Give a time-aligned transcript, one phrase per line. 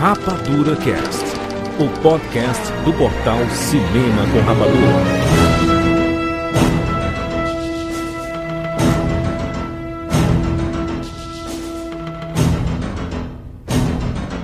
[0.00, 1.26] Rapadura Cast,
[1.78, 5.04] o podcast do portal Cinema com Rapadura.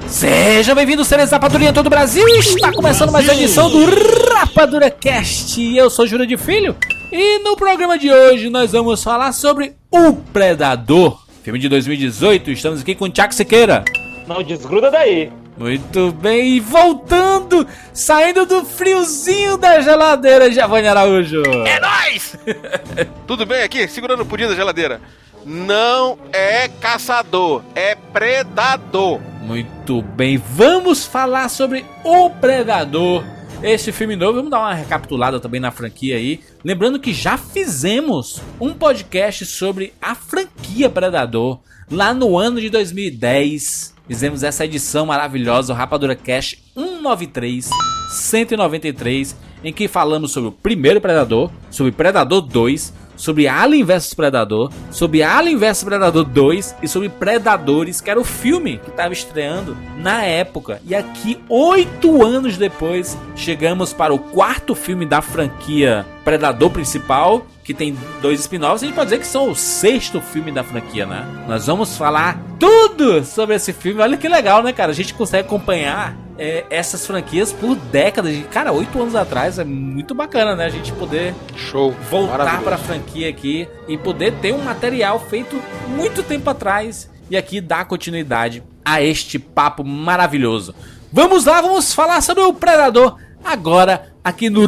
[0.07, 2.29] Seja bem-vindo, seres Rapadurinha todo o Brasil.
[2.29, 3.87] Está começando mais uma edição do
[4.35, 5.59] Rapadura Cast.
[5.75, 6.77] Eu sou Júlio de Filho
[7.11, 12.51] e no programa de hoje nós vamos falar sobre O Predador, filme de 2018.
[12.51, 13.87] Estamos aqui com o Tiago Siqueira.
[14.29, 15.33] Não desgruda daí.
[15.57, 21.43] Muito bem, e voltando, saindo do friozinho da geladeira, Giovanni Araújo.
[21.67, 22.37] É nóis!
[23.27, 23.89] Tudo bem aqui?
[23.89, 25.01] Segurando o pudim da geladeira.
[25.47, 29.21] Não é caçador, é predador.
[29.41, 33.25] Muito bem, vamos falar sobre O Predador.
[33.63, 36.41] Esse filme novo, vamos dar uma recapitulada também na franquia aí.
[36.63, 41.61] Lembrando que já fizemos um podcast sobre a franquia Predador
[41.91, 43.96] lá no ano de 2010.
[44.07, 47.71] Fizemos essa edição maravilhosa, o Rapadura Cash 193,
[48.09, 54.71] 193, em que falamos sobre o primeiro Predador, sobre Predador 2, sobre Alien vs Predador,
[54.93, 59.77] sobre Alien vs Predador 2 e sobre Predadores, que era o filme que estava estreando
[59.99, 60.81] na época.
[60.87, 67.73] E aqui, oito anos depois, chegamos para o quarto filme da franquia Predador principal, que
[67.73, 71.25] tem dois spin-offs, a gente pode dizer que são o sexto filme da franquia, né?
[71.47, 74.03] Nós vamos falar tudo sobre esse filme.
[74.03, 74.91] Olha que legal, né, cara?
[74.91, 78.35] A gente consegue acompanhar é, essas franquias por décadas.
[78.51, 80.65] Cara, oito anos atrás é muito bacana, né?
[80.65, 81.95] A gente poder Show.
[82.11, 87.37] voltar para a franquia aqui e poder ter um material feito muito tempo atrás e
[87.37, 90.75] aqui dar continuidade a este papo maravilhoso.
[91.13, 94.67] Vamos lá, vamos falar sobre o Predador agora aqui no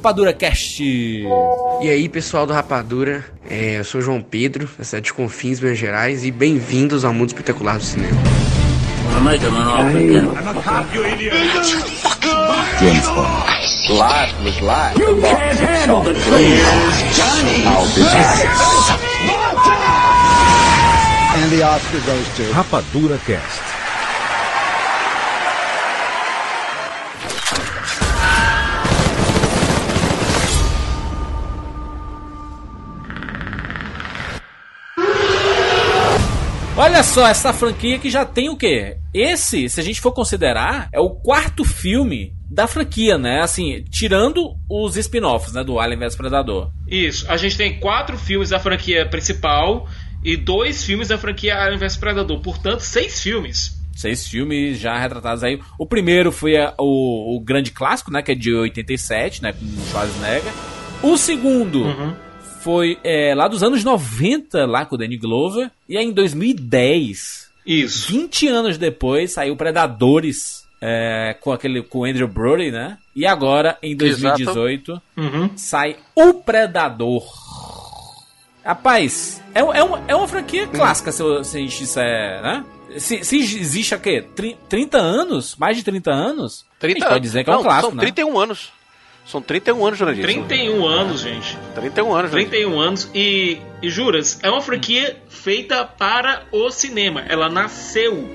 [0.00, 0.82] Rapadura Cast.
[0.82, 5.76] E aí, pessoal do Rapadura, é, eu sou João Pedro, da cidade de Confins, Minas
[5.76, 8.16] Gerais, e bem-vindos ao mundo espetacular do cinema.
[22.54, 23.79] Rapadura Cast.
[36.82, 38.96] Olha só, essa franquia que já tem o quê?
[39.12, 43.42] Esse, se a gente for considerar, é o quarto filme da franquia, né?
[43.42, 45.62] Assim, tirando os spin-offs, né?
[45.62, 46.70] Do Alien vs Predador.
[46.88, 47.30] Isso.
[47.30, 49.86] A gente tem quatro filmes da franquia principal
[50.24, 52.40] e dois filmes da franquia Alien vs Predador.
[52.40, 53.78] Portanto, seis filmes.
[53.94, 55.60] Seis filmes já retratados aí.
[55.78, 58.22] O primeiro foi a- o, o grande clássico, né?
[58.22, 59.52] Que é de 87, né?
[59.52, 60.52] Com o Schwarzenegger.
[61.02, 62.14] O segundo Uhum.
[62.62, 65.70] Foi é, lá dos anos 90, lá com o Danny Glover.
[65.88, 68.10] E aí em 2010, Isso.
[68.12, 72.96] 20 anos depois, saiu Predadores é, com aquele com o Andrew Brody, né?
[73.14, 75.50] E agora, em 2018, Uhum.
[75.56, 77.24] sai O Predador.
[78.64, 82.64] Rapaz, é, é, uma, é uma franquia clássica, se, se a gente disser, né?
[82.98, 84.22] Se, se existe o quê?
[84.34, 85.56] Tri- 30 anos?
[85.56, 86.64] Mais de 30 anos?
[86.76, 88.02] a 30 gente pode dizer que é um Não, clássico, São né?
[88.02, 88.72] 31 anos.
[89.30, 90.24] São 31 anos, Jurandir.
[90.24, 91.56] 31 anos, gente.
[91.74, 92.50] 31 anos, Jurandir.
[92.50, 97.22] 31 anos e, e juras, é uma franquia feita para o cinema.
[97.28, 98.28] Ela nasceu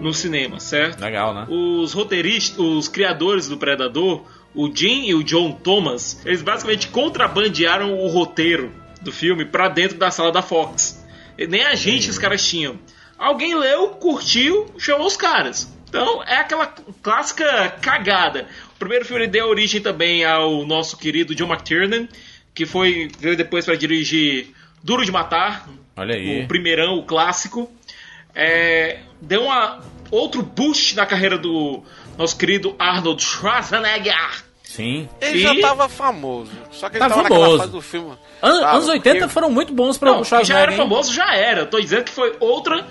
[0.00, 1.00] no cinema, certo?
[1.02, 1.46] Legal, né?
[1.50, 7.98] Os roteiristas, os criadores do Predador, o Jim e o John Thomas, eles basicamente contrabandearam
[7.98, 8.72] o roteiro
[9.02, 11.06] do filme pra dentro da sala da Fox.
[11.36, 12.78] E nem a gente os caras tinham.
[13.18, 15.70] Alguém leu, curtiu, chamou os caras.
[15.88, 16.72] Então é aquela
[17.02, 18.46] clássica cagada.
[18.78, 22.06] O primeiro filme deu origem também ao nosso querido John McTiernan,
[22.54, 24.52] que foi veio depois para dirigir
[24.84, 26.44] Duro de Matar, Olha aí.
[26.44, 27.68] o primeirão, o clássico.
[28.34, 29.80] É, deu uma,
[30.12, 31.82] outro boost na carreira do
[32.16, 34.44] nosso querido Arnold Schwarzenegger.
[34.62, 35.08] Sim.
[35.20, 36.52] Ele E- já tava famoso.
[36.70, 37.58] Só que ele Tava tava, naquela famoso.
[37.58, 38.12] fase do filme.
[38.40, 40.70] An Tava, anos 80 porque- foram muito bons para Não, o que já era Schwarzenegger.
[40.72, 40.76] hein?
[40.88, 41.60] famoso, já era.
[41.62, 42.86] Eu tô dizendo que foi outra.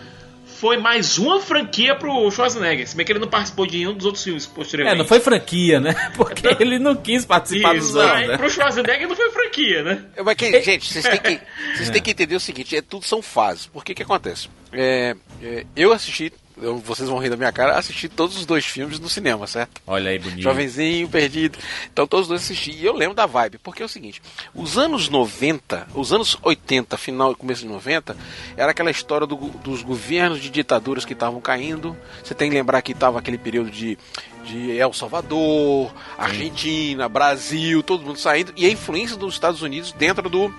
[0.60, 2.88] Foi mais uma franquia pro Schwarzenegger.
[2.88, 4.98] Se bem que ele não participou de nenhum dos outros filmes É, posteriormente.
[4.98, 5.94] não foi franquia, né?
[6.18, 8.38] Porque ele não quis participar Isso, dos outros, né?
[8.38, 10.06] pro Schwarzenegger não foi franquia, né?
[10.16, 11.42] É, Mas que, gente, vocês têm que,
[11.78, 13.68] vocês têm que entender o seguinte: é, tudo são fases.
[13.68, 14.50] Por que que acontece?
[14.74, 18.66] É, é, eu assisti, eu- vocês vão rir da minha cara, assisti todos os dois
[18.66, 19.82] filmes no cinema, certo?
[19.86, 20.42] Olha aí, bonito.
[20.42, 21.58] Jovenzinho, perdido.
[21.92, 22.72] Então todos os dois assisti.
[22.72, 24.22] E eu lembro da vibe, porque é o seguinte:
[24.54, 28.16] os anos 90, os anos 80, final e começo de 90,
[28.56, 31.96] era aquela história do- dos governos de ditaduras que estavam caindo.
[32.24, 33.98] Você tem que lembrar que estava aquele período de,
[34.46, 38.54] de El Salvador, Argentina, Brasil, todo mundo saindo.
[38.56, 40.54] E a influência dos Estados Unidos dentro do,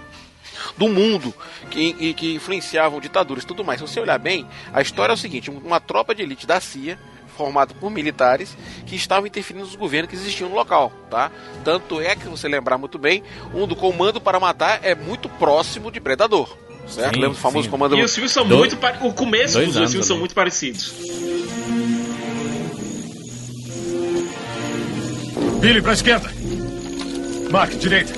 [0.77, 1.33] do mundo
[1.71, 3.81] que, e que influenciavam ditaduras e tudo mais.
[3.81, 6.99] Se você olhar bem, a história é o seguinte: uma tropa de elite da CIA
[7.37, 11.31] formado por militares que estavam interferindo nos governos que existiam no local, tá?
[11.65, 13.23] Tanto é que você lembrar muito bem,
[13.55, 16.57] um do Comando para Matar é muito próximo de Predador.
[16.89, 17.15] Certo?
[17.15, 17.71] Sim, Lembra do famoso sim.
[17.71, 20.35] Comando E os filmes são Do- muito pare- O começo dos dois filmes são muito
[20.35, 20.95] parecidos.
[25.61, 26.31] Billy, pra esquerda.
[27.51, 28.13] Mark, direita.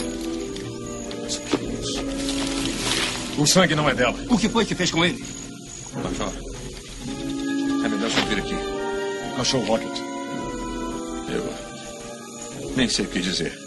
[3.41, 4.15] O sangue não é dela.
[4.29, 5.25] O que foi que fez com ele?
[6.05, 6.31] Major.
[7.83, 8.55] É melhor subir aqui.
[9.39, 9.99] Achou o Rocket.
[11.31, 12.75] Eu.
[12.77, 13.60] Nem sei o que dizer.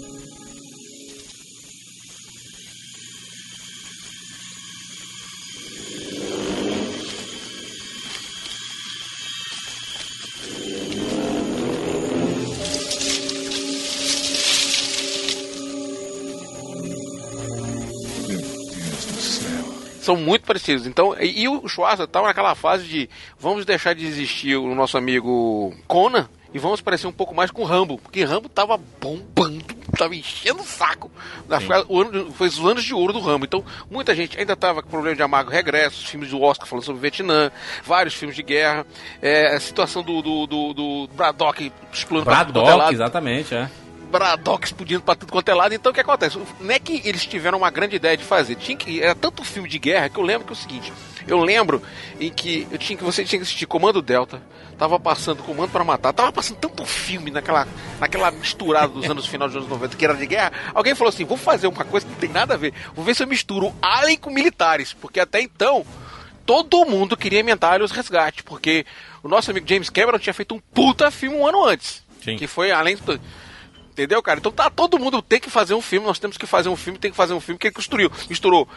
[20.03, 20.85] São muito parecidos.
[20.85, 23.09] Então, e, e o Schwarza estava naquela fase de
[23.39, 27.63] vamos deixar de existir o nosso amigo Conan e vamos parecer um pouco mais com
[27.63, 29.63] Rambo, porque Rambo tava bombando,
[29.97, 31.09] tava enchendo o saco.
[31.65, 33.45] Foi, o ano- foi os anos de ouro do Rambo.
[33.45, 36.83] Então, muita gente ainda tava com problema de amargo regresso, os filmes do Oscar falando
[36.85, 37.49] sobre o Vietnã,
[37.83, 38.85] vários filmes de guerra,
[39.21, 42.93] é, a situação do, do, do, do Braddock explodindo é Braddock, lado.
[42.93, 43.67] exatamente, é.
[44.13, 45.73] Braddock explodindo pra tudo quanto é lado.
[45.73, 46.39] Então o que acontece?
[46.59, 48.55] Não é que eles tiveram uma grande ideia de fazer.
[48.55, 50.93] Tinha que, era tanto filme de guerra que eu lembro que é o seguinte.
[51.27, 51.81] Eu lembro
[52.19, 54.41] em que eu tinha que você tinha que assistir Comando Delta,
[54.77, 57.67] tava passando Comando para Matar, tava passando tanto filme naquela,
[57.99, 60.51] naquela misturada dos anos final dos anos 90 que era de guerra.
[60.75, 62.73] Alguém falou assim: vou fazer uma coisa que não tem nada a ver.
[62.93, 65.83] Vou ver se eu misturo Alien com militares, porque até então
[66.45, 68.85] todo mundo queria inventar Aliens Resgate, porque
[69.23, 72.03] o nosso amigo James Cameron tinha feito um puta filme um ano antes.
[72.23, 72.37] Sim.
[72.37, 73.19] Que foi além do.
[73.93, 74.39] Entendeu, cara?
[74.39, 76.97] Então tá, todo mundo tem que fazer um filme, nós temos que fazer um filme,
[76.97, 78.67] tem que fazer um filme que ele construiu, misturou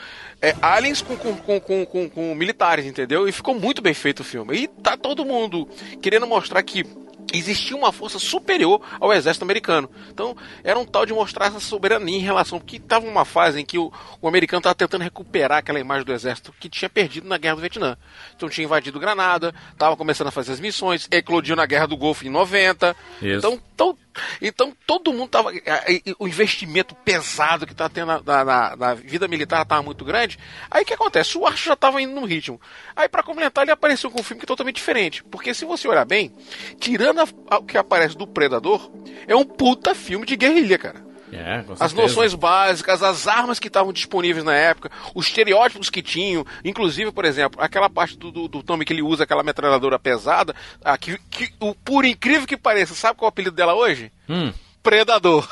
[0.42, 3.26] é, aliens com, com, com, com, com- militares, entendeu?
[3.26, 4.54] E ficou muito bem feito o filme.
[4.54, 5.66] E tá todo mundo
[6.02, 6.84] querendo mostrar que
[7.32, 9.90] existia uma força superior ao exército americano.
[10.10, 13.64] Então, era um tal de mostrar essa soberania em relação, porque tava uma fase em
[13.64, 13.90] que o,
[14.20, 17.60] o americano estava tentando recuperar aquela imagem do exército que tinha perdido na Guerra do
[17.62, 17.96] Vietnã.
[18.36, 22.24] Então, tinha invadido Granada, tava começando a fazer as missões, eclodiu na Guerra do Golfo
[22.26, 22.94] em 90.
[23.20, 23.38] Isso.
[23.38, 23.98] Então, então,
[24.40, 25.54] então todo mundo tava.
[25.54, 25.60] é,
[25.96, 30.38] é, O investimento pesado que tá tendo na, na- na- vida militar tava muito grande.
[30.70, 31.36] Aí o que acontece?
[31.38, 32.60] O Arch já tava indo no ritmo.
[32.94, 35.22] Aí, pra complementar, ele apareceu com um filme que é totalmente diferente.
[35.24, 36.32] Porque se você olhar bem,
[36.80, 38.90] tirando o que aparece do Predador,
[39.26, 41.05] é um puta filme de guerrilha, cara.
[41.32, 46.46] É, As noções básicas, as armas que estavam disponíveis na época, os estereótipos que tinham,
[46.64, 50.54] inclusive, por exemplo, aquela parte do, do, do Tommy que ele usa, aquela metralhadora pesada,
[50.84, 54.12] ah, que, que, o, por incrível que pareça, sabe qual é o apelido dela hoje?
[54.28, 54.52] Hum,
[54.82, 55.48] Predador.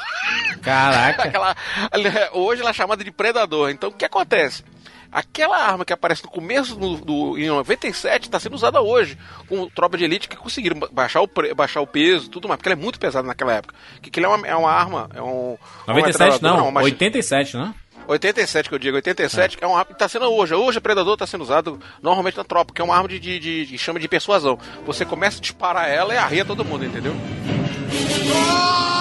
[0.63, 1.25] caraca.
[1.29, 1.57] Aquela,
[2.33, 3.71] hoje ela é chamada de Predador.
[3.71, 4.63] Então o que acontece?
[5.15, 9.17] Aquela arma que aparece no começo do, do em 97 está sendo usada hoje
[9.49, 12.69] com tropa de elite que conseguiram ba- baixar o, baixar o peso tudo mais, porque
[12.69, 13.75] ela é muito pesada naquela época.
[14.03, 15.57] Que aquilo é uma, é uma arma, é um.
[15.87, 17.73] uma 97 metralhadora, não, uma machi- 87, né?
[18.07, 20.53] 87 que eu digo, 87 que é uma arma que está sendo hoje.
[20.53, 23.39] Hoje o Predador está sendo usado normalmente na tropa, que é uma arma de, de,
[23.39, 24.59] de, de chama de persuasão.
[24.85, 27.15] Você começa a disparar ela e arria todo mundo, entendeu?
[27.95, 28.94] Apareça,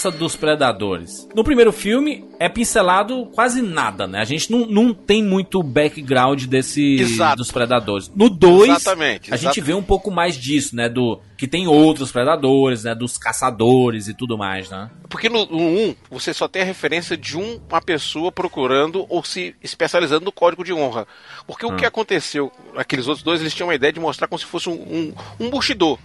[0.00, 1.28] A raça dos predadores.
[1.34, 4.20] No primeiro filme é pincelado quase nada, né?
[4.20, 7.36] A gente não, não tem muito background desse Exato.
[7.36, 8.10] dos predadores.
[8.16, 10.88] No 2, Exatamente, a gente vê um pouco mais disso, né?
[10.88, 12.94] Do que tem outros predadores, né?
[12.94, 14.90] Dos caçadores e tudo mais, né?
[15.06, 19.54] Porque no 1, você só tem a referência de um- uma pessoa procurando ou se
[19.62, 21.06] especializando no código de honra.
[21.46, 24.46] Porque o que aconteceu, aqueles outros dois, eles tinham uma ideia de mostrar como se
[24.46, 25.98] fosse um, um, um bastidor.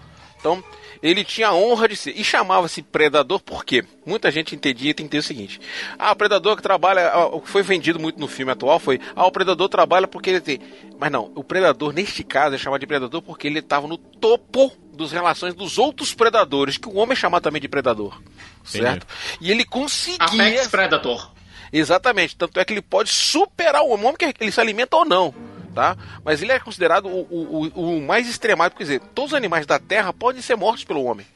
[0.45, 0.63] Então,
[1.01, 2.11] ele tinha a honra de ser.
[2.15, 5.59] E chamava-se Predador porque muita gente entendia e entendia o seguinte:
[5.97, 7.09] Ah, o Predador que trabalha.
[7.09, 10.29] ah, O que foi vendido muito no filme atual foi: Ah, o Predador trabalha porque
[10.29, 10.59] ele tem.
[10.99, 14.71] Mas não, o Predador, neste caso, é chamado de Predador porque ele estava no topo
[14.93, 18.21] das relações dos outros predadores, que o homem é chamado também de Predador.
[18.63, 19.07] Certo?
[19.41, 20.19] E ele conseguia.
[20.25, 21.31] Apex Predator.
[21.73, 22.35] Exatamente.
[22.35, 25.33] Tanto é que ele pode superar o homem, que ele se alimenta ou não.
[25.75, 25.97] Tá?
[26.23, 29.77] Mas ele é considerado o, o, o- mais extremado, quer dizer, todos os animais da
[29.77, 31.27] Terra podem ser mortos pelo homem.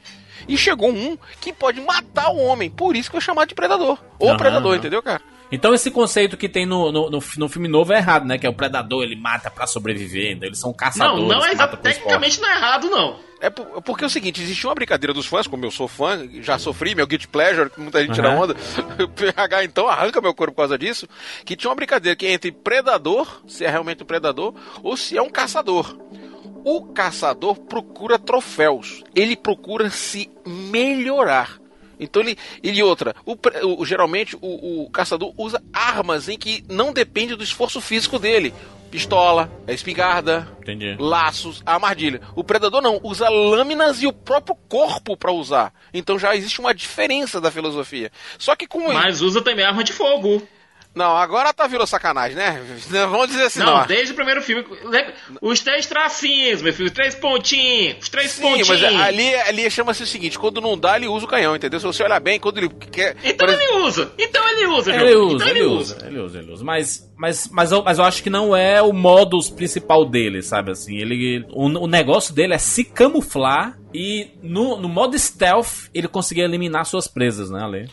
[0.47, 3.99] E chegou um que pode matar o homem, por isso que é chamado de predador.
[4.17, 5.21] Ou Aham, predador, entendeu, cara?
[5.51, 8.37] Então esse conceito que tem no, no, no, no filme novo é errado, né?
[8.37, 11.27] Que é o predador, ele mata pra sobreviver, então eles são caçadores.
[11.27, 11.75] Não, não é exato.
[11.77, 13.19] Tecnicamente não é errado, não.
[13.41, 16.27] É por- porque é o seguinte, existe uma brincadeira dos fãs, como eu sou fã,
[16.41, 18.41] já sofri, meu guilty pleasure, que muita gente tira Aham.
[18.43, 18.55] onda,
[19.03, 21.07] o PH então arranca meu corpo por causa disso,
[21.45, 24.53] que tinha uma brincadeira que é entre predador, se é realmente um predador,
[24.83, 25.97] ou se é um caçador.
[26.65, 31.58] O caçador procura troféus, ele procura se melhorar.
[31.99, 33.35] Então ele, ele outra, o,
[33.81, 38.53] o- geralmente o, o caçador usa armas em que não depende do esforço físico dele.
[38.89, 40.95] Pistola, espingarda, Entendi.
[40.99, 42.21] laços, armadilha.
[42.35, 45.71] O predador não, usa lâminas e o próprio corpo pra usar.
[45.93, 48.11] Então já existe uma diferença da filosofia.
[48.39, 50.41] Só que com Mas usa também arma de fogo.
[50.95, 52.61] Não, agora tá virou sacanagem, né?
[52.89, 53.85] Vamos dizer assim, não, não.
[53.87, 54.65] desde o primeiro filme.
[55.41, 56.87] Os três tracinhos, meu filho.
[56.87, 57.97] Os três pontinhos.
[58.01, 58.67] Os três Sim, pontinhos.
[58.67, 61.79] mas ali, ali chama-se o seguinte: quando não dá, ele usa o canhão, entendeu?
[61.79, 63.15] Se você olhar bem, quando ele quer.
[63.23, 64.11] Então exemplo- ele usa.
[64.17, 66.63] Então ele usa, Ele usa, então ele usa, ele usa, ele usa.
[66.65, 70.71] Mas, mas, mas, eu, mas eu acho que não é o modus principal dele, sabe
[70.71, 70.97] assim?
[70.97, 76.41] Ele, o, o negócio dele é se camuflar e no, no modo stealth ele conseguir
[76.41, 77.89] eliminar suas presas, né, Ale?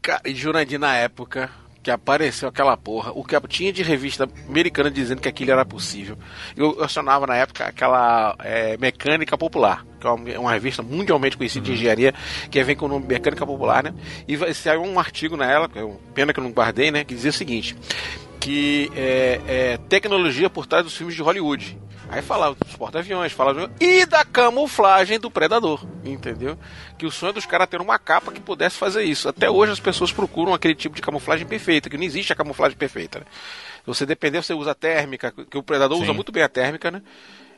[0.00, 1.50] Cara, e Jurandir, na época
[1.88, 6.18] que apareceu aquela porra, o que tinha de revista americana dizendo que aquilo era possível.
[6.54, 11.64] Eu acionava na época aquela é, Mecânica Popular, que é uma, uma revista mundialmente conhecida
[11.64, 12.12] de engenharia,
[12.50, 13.94] que vem com o nome Mecânica Popular, né?
[14.28, 17.04] E vai- saiu um artigo nela, eu- pena que eu não guardei, né?
[17.04, 17.74] Que dizia o seguinte:
[18.38, 21.78] que é, é tecnologia por trás dos filmes de Hollywood.
[22.10, 26.58] Aí falava dos porta-aviões, falava e da camuflagem do predador, entendeu?
[26.96, 29.28] Que o sonho dos caras ter uma capa que pudesse fazer isso.
[29.28, 32.78] Até hoje as pessoas procuram aquele tipo de camuflagem perfeita, que não existe a camuflagem
[32.78, 33.20] perfeita.
[33.20, 33.26] Né?
[33.84, 36.04] Você depender, você usa a térmica, que o predador Sim.
[36.04, 37.02] usa muito bem a térmica, né?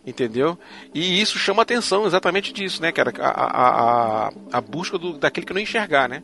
[0.05, 0.59] Entendeu?
[0.95, 3.13] E isso chama atenção exatamente disso, né, cara?
[3.19, 6.23] A, a, a, busca do, daquele que não enxergar, né?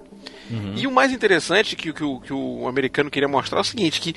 [0.77, 4.01] E o mais interessante que, que, o, que o americano queria mostrar é o seguinte,
[4.01, 4.15] que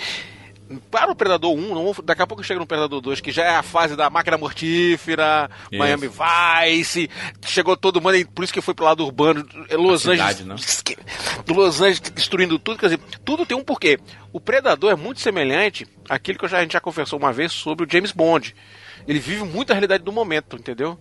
[0.91, 3.55] para o Predador 1, não daqui a pouco chega no Predador 2, que já é
[3.55, 5.79] a fase da máquina mortífera, Isso.
[5.79, 7.09] Miami Vice,
[7.45, 10.83] chegou todo mundo, por isso que foi pro lado urbano, é Los cidade, Angeles,
[11.45, 13.99] do Los Angeles destruindo tudo, quer dizer, tudo tem um porquê.
[14.31, 17.85] O Predador é muito semelhante àquilo que já- a gente já conversou uma vez sobre
[17.85, 18.55] o James Bond.
[19.07, 20.99] Ele vive muito a realidade do momento, entendeu?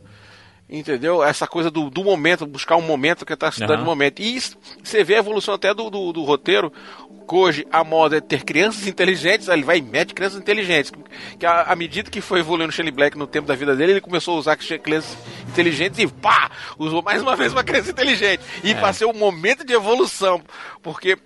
[0.70, 1.25] Entendeu?
[1.25, 4.20] Essa coisa do, do momento, buscar um momento que está se dando no momento.
[4.20, 6.70] E isso, você vê a evolução até do, do, do roteiro,
[7.28, 10.90] que hoje a moda é ter crianças inteligentes, aí ele vai e mete crianças inteligentes.
[11.38, 14.00] Que à medida que foi evoluindo o Shane Black no tempo da vida dele, ele
[14.00, 15.16] começou a usar crianças
[15.49, 16.50] inteligentes e pá!
[16.78, 18.42] Usou mais uma vez uma criança inteligente.
[18.64, 18.75] E É.
[18.75, 20.42] passou um momento de evolução.
[20.82, 21.18] Porque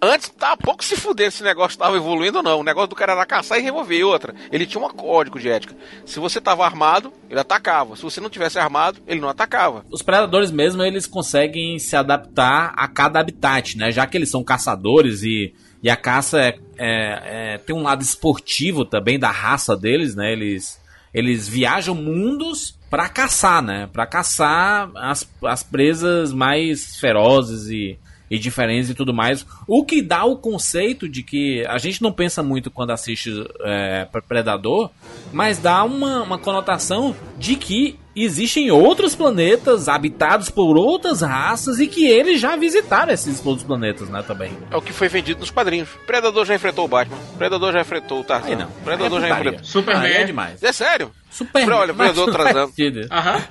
[0.00, 2.60] Antes tava pouco se fuder se o negócio tava evoluindo ou não.
[2.60, 3.98] O negócio do cara era caçar e revolver.
[3.98, 5.74] E outra, ele tinha um código de ética.
[6.06, 7.96] Se você tava armado, ele atacava.
[7.96, 9.84] Se você não tivesse armado, ele não atacava.
[9.90, 13.90] Os predadores mesmo, eles conseguem se adaptar a cada habitat, né?
[13.90, 18.02] Já que eles são caçadores e, e a caça é, é- é- tem um lado
[18.02, 20.32] esportivo também da raça deles, né?
[20.32, 20.80] Eles,
[21.12, 23.88] eles viajam mundos pra caçar, né?
[23.92, 27.98] Pra caçar as, as presas mais ferozes e,
[28.34, 29.46] e diferentes e tudo mais.
[29.66, 34.06] O que dá o conceito de que a gente não pensa muito quando assiste é,
[34.26, 34.90] Predador,
[35.32, 41.86] mas dá uma, uma conotação de que existem outros planetas habitados por outras raças e
[41.86, 44.52] que eles já visitaram esses outros planetas, né, também.
[44.70, 45.88] É o que foi vendido nos quadrinhos.
[46.06, 47.18] Predador já enfrentou o Batman.
[47.36, 48.48] Predador já enfrentou o Tarzan.
[48.48, 48.68] Aí não.
[48.84, 49.64] Predador Aí é já enfrentou.
[49.64, 50.04] Superman.
[50.04, 50.62] Aí é demais.
[50.62, 51.10] É sério?
[51.34, 51.78] Superman.
[51.78, 53.08] Olha, mas Predador sentido.
[53.10, 53.44] Aham.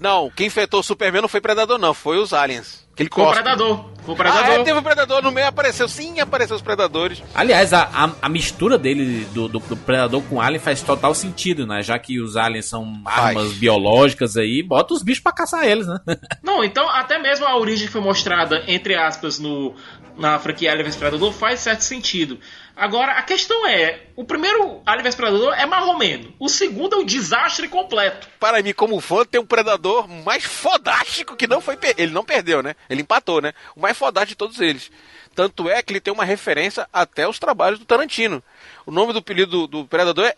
[0.00, 1.94] Não, quem enfrentou o Superman não foi Predador, não.
[1.94, 2.82] Foi os aliens.
[2.94, 3.42] Que ele Foi o cospe.
[3.42, 3.76] Predador.
[4.04, 4.64] Foi o Ah, é, Predador.
[4.64, 5.88] teve o Predador no meio, apareceu.
[5.88, 7.22] Sim, apareceu os Predadores.
[7.34, 11.66] Aliás, a, a, a mistura dele, do, do, do Predador com Alien, faz total sentido,
[11.66, 11.82] né?
[11.82, 13.52] Já que os aliens são armas Faz.
[13.58, 15.98] biológicas aí, bota os bichos pra caçar eles, né?
[16.42, 19.74] Não, então até mesmo a origem que foi mostrada, entre aspas, no,
[20.18, 22.38] na franquia Alien vs Predador faz certo sentido.
[22.76, 26.32] Agora, a questão é, o primeiro Alien vs Predador é marromeno.
[26.38, 28.28] O segundo é o desastre completo.
[28.40, 31.76] Para mim, como fã, tem um Predador mais fodástico que não foi...
[31.76, 32.74] per- Ele não perdeu, né?
[32.88, 33.52] Ele empatou, né?
[33.76, 34.90] O mais fodástico de todos eles.
[35.34, 38.42] Tanto é que ele tem uma referência até os trabalhos do Tarantino.
[38.84, 40.34] O nome do apelido do, do Predador é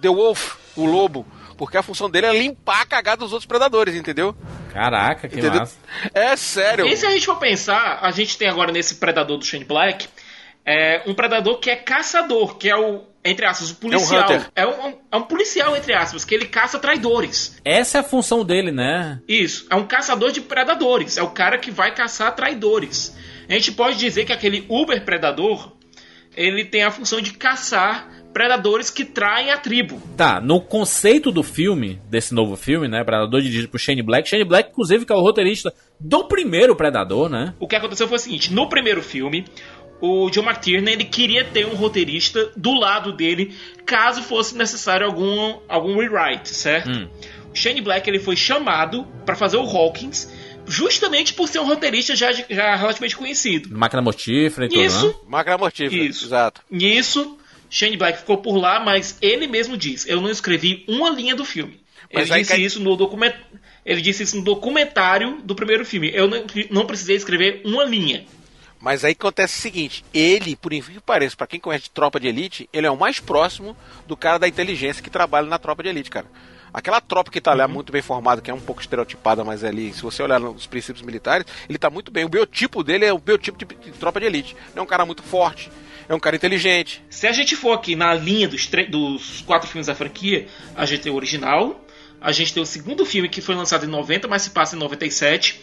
[0.00, 1.26] The Wolf, o Lobo.
[1.56, 4.36] Porque a função dele é limpar a cagada dos outros predadores, entendeu?
[4.72, 5.60] Caraca, que Entendeu?
[5.60, 5.76] massa.
[6.12, 6.86] É sério.
[6.86, 10.06] E se a gente for pensar, a gente tem agora nesse predador do Shane Black
[10.66, 14.24] é, um predador que é caçador, que é o, entre aspas, o policial.
[14.24, 14.50] hunter.
[14.56, 17.60] É um, é um policial, entre aspas, que ele caça traidores.
[17.64, 19.20] Essa é a função dele, né?
[19.28, 21.16] Isso, é um caçador de predadores.
[21.16, 23.16] É o cara que vai caçar traidores.
[23.48, 25.72] A gente pode dizer que aquele Uber predador,
[26.36, 29.98] ele tem a função de caçar predadores que traem a tribo.
[30.14, 33.02] Tá, no conceito do filme, desse novo filme, né?
[33.02, 34.28] Predador dirigido por Shane Black.
[34.28, 37.54] Shane Black, inclusive, que é o roteirista do primeiro Predador, né?
[37.58, 39.46] O que aconteceu foi o seguinte: no primeiro filme,
[40.00, 45.58] o John McTiernan ele queria ter um roteirista do lado dele, caso fosse necessário algum,
[45.68, 46.90] algum rewrite, certo?
[46.90, 47.08] Hum.
[47.52, 50.30] O Shane Black ele foi chamado para fazer o Hawkins,
[50.66, 53.68] justamente por ser um roteirista já, já relativamente conhecido.
[53.76, 55.14] Máquina mortífera e tudo, Nisso, né?
[55.26, 56.02] Máquina mortífera.
[56.02, 56.26] Isso.
[56.26, 56.60] Exato.
[56.70, 57.38] nisso,
[57.70, 61.44] Shane Black ficou por lá, mas ele mesmo diz: Eu não escrevi uma linha do
[61.44, 61.80] filme.
[62.12, 63.34] Mas ele disse cai- isso no document...
[63.84, 66.10] Ele disse isso no documentário do primeiro filme.
[66.12, 68.24] Eu não, não precisei escrever uma linha.
[68.80, 72.28] Mas aí acontece o seguinte, ele, por incrível que pareça, pra quem conhece tropa de
[72.28, 75.88] elite, ele é o mais próximo do cara da inteligência que trabalha na tropa de
[75.88, 76.26] elite, cara.
[76.72, 79.68] Aquela tropa que tá lá muito bem formada, que é um pouco estereotipada, mas é
[79.68, 82.26] ali, se você olhar nos princípios militares, ele tá muito bem.
[82.26, 84.54] O biotipo dele é o biotipo de, de tropa de elite.
[84.70, 85.70] Ele é um cara muito forte,
[86.06, 87.02] é um cara inteligente.
[87.08, 91.02] Se a gente for aqui na linha dos, dos quatro filmes da franquia, a gente
[91.02, 91.82] tem o original,
[92.20, 94.78] a gente tem o segundo filme que foi lançado em 90, mas se passa em
[94.78, 95.58] 97,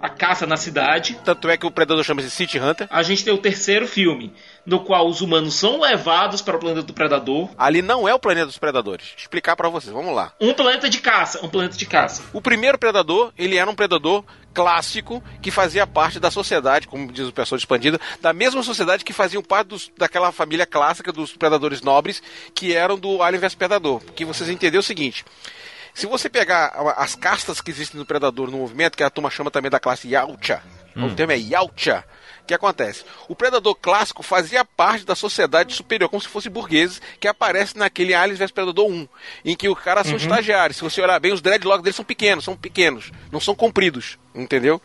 [0.00, 1.18] A Caça na Cidade.
[1.24, 2.86] Tanto é que o Predador chama-se City Hunter.
[2.90, 4.32] A gente tem o terceiro filme,
[4.64, 7.48] no qual os humanos são levados para o planeta do Predador.
[7.58, 9.14] Ali não é o planeta dos predadores.
[9.16, 10.32] Explicar pra vocês, vamos lá.
[10.40, 12.22] Um planeta de caça, um planeta de caça.
[12.32, 14.24] O primeiro predador, ele era um predador
[14.54, 19.12] clássico que fazia parte da sociedade, como diz o pessoal expandida, da mesma sociedade que
[19.12, 22.22] faziam parte dos- daquela família clássica dos predadores nobres
[22.54, 24.00] que eram do Alien vs Predador.
[24.16, 25.24] Que vocês entenderam o seguinte.
[25.98, 29.50] Se você pegar as castas que existem no Predador no movimento, que a turma chama
[29.50, 30.62] também da classe Yautja,
[30.96, 32.04] o termo é Yautja,
[32.42, 33.04] o que acontece?
[33.28, 38.14] O Predador clássico fazia parte da sociedade superior, como se fosse burgueses, que aparece naquele
[38.14, 39.08] Aliens vs Predador 1,
[39.44, 40.76] em que o cara são estagiários.
[40.78, 44.80] Se você olhar bem, os dreadlocks deles são pequenos, são pequenos, não são compridos, entendeu?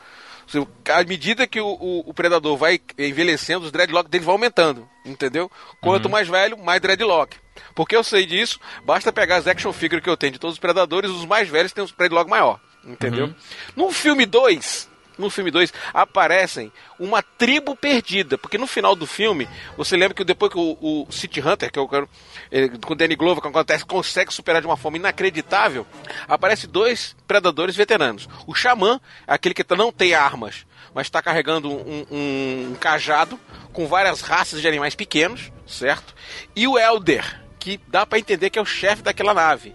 [0.94, 5.50] À medida que o, o- o predador vai envelhecendo, os dreadlocks dele vão aumentando, entendeu?
[5.80, 7.38] Quanto mais velho, mais dreadlock.
[7.76, 10.60] Porque eu sei disso, basta pegar as action figures que eu tenho de todos os
[10.60, 13.34] predadores, os mais velhos têm os dreadlock maior, entendeu?
[13.76, 18.36] No filme 2, no filme 2, aparecem uma tribo perdida.
[18.38, 21.78] Porque no final do filme, você lembra que depois que o, o City Hunter, que
[21.78, 22.08] é o cara,
[22.52, 25.86] ele, com o Danny Glover, que acontece, consegue superar de uma forma inacreditável,
[26.28, 28.28] aparece dois predadores veteranos.
[28.48, 33.40] O Xamã, aquele que não tem armas, mas está carregando um, um- um cajado
[33.72, 36.14] com várias raças de animais pequenos, certo?
[36.56, 39.74] E o Elder, que dá para entender que é o chefe daquela nave,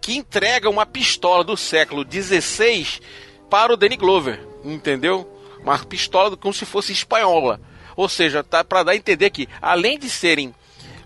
[0.00, 3.00] que entrega uma pistola do século XVI
[3.48, 5.24] para o Danny Glover, entendeu?
[5.62, 7.60] Uma pistola como se fosse espanhola.
[7.94, 10.52] Ou seja, tá para dar a entender que, além de serem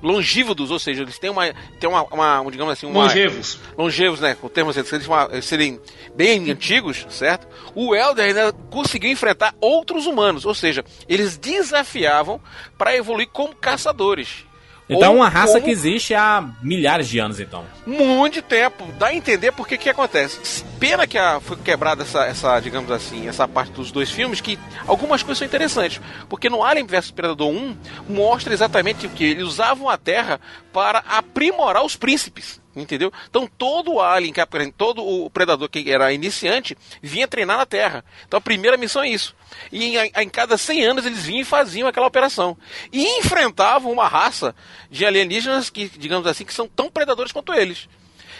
[0.02, 3.60] longívodos, ou seja, eles têm uma, têm uma, uma digamos assim, uma, Longevos.
[3.76, 4.34] longevos, né?
[4.34, 5.78] Com termos assim, eles uma- serem
[6.14, 7.46] bem antigos, certo?
[7.74, 12.40] O Elder ainda conseguiu enfrentar outros humanos, ou seja, eles desafiavam
[12.78, 14.46] para evoluir como caçadores.
[14.88, 17.64] Então é Ou uma raça como que existe há milhares de anos, então.
[17.86, 18.86] muito tempo.
[18.98, 20.64] Dá a entender porque que acontece.
[20.78, 24.58] Pena que a, foi quebrada essa, essa, digamos assim, essa parte dos dois filmes, que
[24.86, 26.00] algumas coisas são interessantes.
[26.28, 27.76] Porque no Alien vs Predador 1
[28.08, 30.40] mostra exatamente o que eles usavam a Terra
[30.72, 32.60] para aprimorar os príncipes.
[32.74, 33.12] Entendeu?
[33.28, 34.32] Então todo o alien,
[34.76, 38.02] todo o predador que era iniciante, vinha treinar na Terra.
[38.26, 39.36] Então a primeira missão é isso.
[39.70, 42.56] E em, em cada 100 anos eles vinham e faziam aquela operação.
[42.92, 44.54] E enfrentavam uma raça
[44.90, 47.88] de alienígenas que, digamos assim, que são tão predadores quanto eles.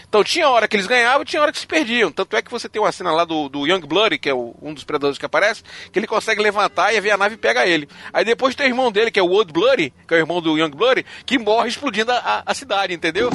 [0.07, 2.11] Então tinha hora que eles ganhavam tinha hora que se perdiam.
[2.11, 4.55] Tanto é que você tem uma cena lá do, do Young Blood, que é o-
[4.61, 7.89] um dos predadores que aparece, que ele consegue levantar e ver a nave pega ele.
[8.13, 10.39] Aí depois tem o irmão dele, que é o Old Blood, que é o irmão
[10.39, 13.31] do Young Blood, que morre explodindo a- a cidade, entendeu?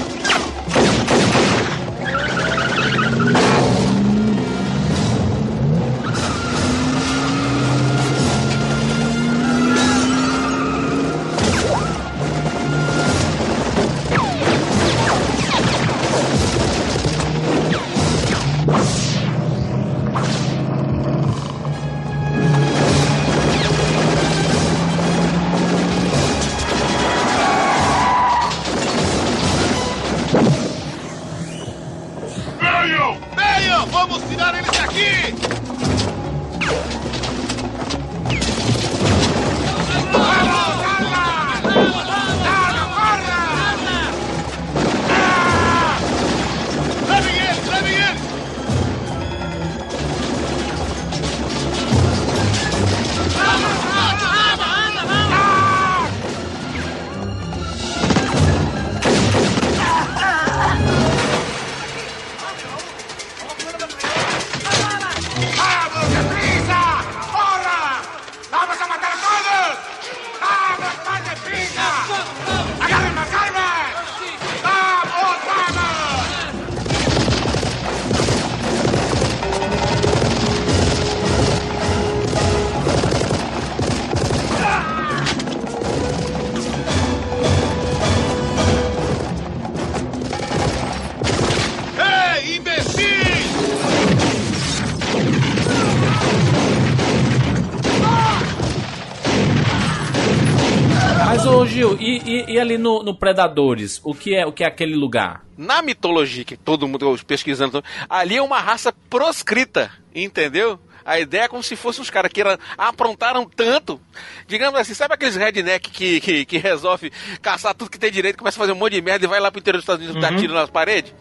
[102.28, 105.44] E, e- ali no, no Predadores, o que é o que é aquele lugar?
[105.56, 110.78] Na mitologia, que todo mundo pesquisando, ali é uma raça proscrita, entendeu?
[111.08, 114.00] A ideia é como se fossem uns caras que era- aprontaram tanto.
[114.46, 118.58] Digamos assim, sabe aqueles redneck que, que, que resolve caçar tudo que tem direito, começa
[118.58, 120.36] a fazer um monte de merda e vai lá pro interior dos Estados Unidos dar
[120.38, 121.14] tiro nas paredes?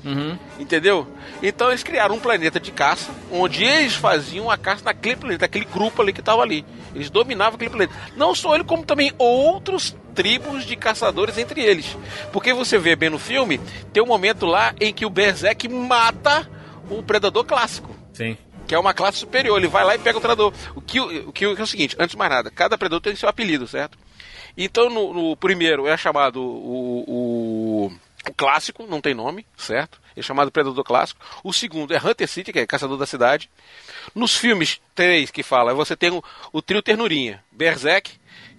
[0.60, 1.08] Entendeu?
[1.42, 5.66] Então eles criaram um planeta de caça, onde eles faziam a caça naquele planeta, aquele
[5.66, 6.66] grupo ali que tava ali.
[6.94, 7.94] Eles dominavam aquele planeta.
[8.16, 11.96] Não só ele, como também outros tribos de caçadores entre eles.
[12.34, 13.60] Porque você vê bem no filme,
[13.94, 16.50] tem um momento lá em que o Berserk mata
[16.90, 17.96] o predador clássico.
[18.14, 18.36] Sim.
[18.68, 20.54] Que é uma classe superior, ele vai lá e pega o predador.
[20.76, 23.02] O que, o que, o que é o seguinte, antes de mais nada, cada predador
[23.02, 23.98] tem seu apelido, certo?
[24.58, 27.92] Então no, no primeiro é chamado o, o,
[28.28, 30.02] o clássico, não tem nome, certo?
[30.16, 31.24] É chamado predador clássico.
[31.44, 33.50] O segundo é Hunter City, que é caçador da cidade.
[34.16, 38.12] Nos filmes três que fala, você tem o, o trio Ternurinha, Berserk,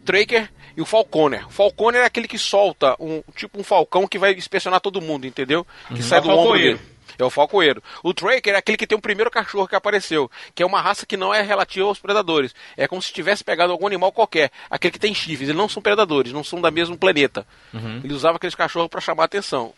[0.04, 1.46] Traker e o Falconer.
[1.48, 5.26] O Falconer é aquele que solta um tipo um falcão que vai inspecionar todo mundo,
[5.26, 5.66] entendeu?
[5.88, 6.80] Que sai É do ombro dele.
[7.18, 7.82] É o falcoeiro.
[8.02, 11.04] O Traker é aquele que tem o primeiro cachorro que apareceu, que é uma raça
[11.04, 12.54] que não é relativa aos predadores.
[12.76, 14.50] É como se tivesse pegado algum animal qualquer.
[14.70, 15.48] Aquele que tem chifres.
[15.48, 17.46] Eles não são predadores, não são da mesmo planeta.
[18.04, 19.72] Ele usava aqueles cachorros para chamar a atenção.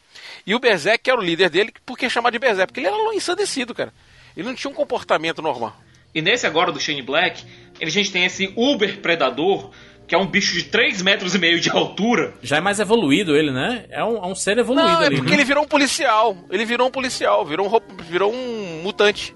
[0.46, 2.72] E o Berserk era o líder dele, por que chamar de Berserk?
[2.72, 3.92] Porque ele era ensandecido, cara.
[4.36, 5.76] Ele não tinha um comportamento normal.
[6.14, 7.44] E nesse agora do Shane Black,
[7.80, 9.70] a gente tem esse Uber Predador,
[10.10, 12.34] que é um bicho de 3 metros e meio de altura.
[12.42, 13.84] Já é mais evoluído ele, né?
[13.90, 15.14] É um, é um ser evoluído Não, é ali.
[15.18, 15.36] porque né?
[15.36, 16.36] ele virou um policial.
[16.50, 19.32] Ele virou um policial, virou um, virou um mutante.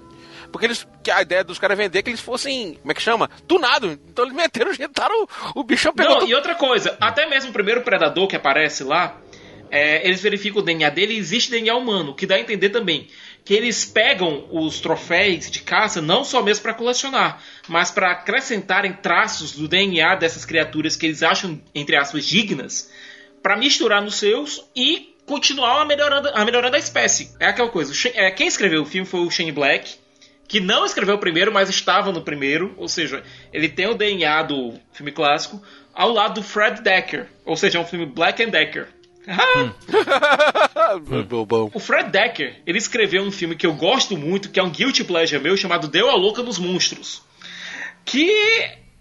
[0.50, 3.00] Porque eles, que a ideia dos caras é vender que eles fossem, como é que
[3.00, 3.30] chama?
[3.46, 3.96] Tunado.
[4.10, 5.14] Então eles meteram, injetaram
[5.54, 8.82] o, o bichão pegou Não, e outra coisa, até mesmo o primeiro Predador que aparece
[8.82, 9.20] lá,
[9.70, 12.70] é, eles verificam o DNA dele e existe DNA humano, o que dá a entender
[12.70, 13.06] também
[13.44, 18.94] que eles pegam os troféus de caça não só mesmo para colecionar, mas para acrescentarem
[18.94, 22.90] traços do DNA dessas criaturas que eles acham, entre aspas, dignas,
[23.42, 27.34] para misturar nos seus e continuar a melhorando, a melhorando a espécie.
[27.38, 27.92] É aquela coisa.
[28.14, 29.96] é, quem escreveu o filme foi o Shane Black,
[30.48, 32.74] que não escreveu o primeiro, mas estava no primeiro.
[32.78, 37.28] Ou seja, ele tem o DNA do filme clássico ao lado do Fred Decker.
[37.44, 38.88] Ou seja, é um filme Black and Decker.
[41.28, 41.70] Bobão.
[41.72, 45.04] O Fred Decker, ele escreveu um filme que eu gosto muito, que é um guilty
[45.04, 47.22] pleasure meu, chamado Deu a Louca dos Monstros.
[48.04, 48.30] Que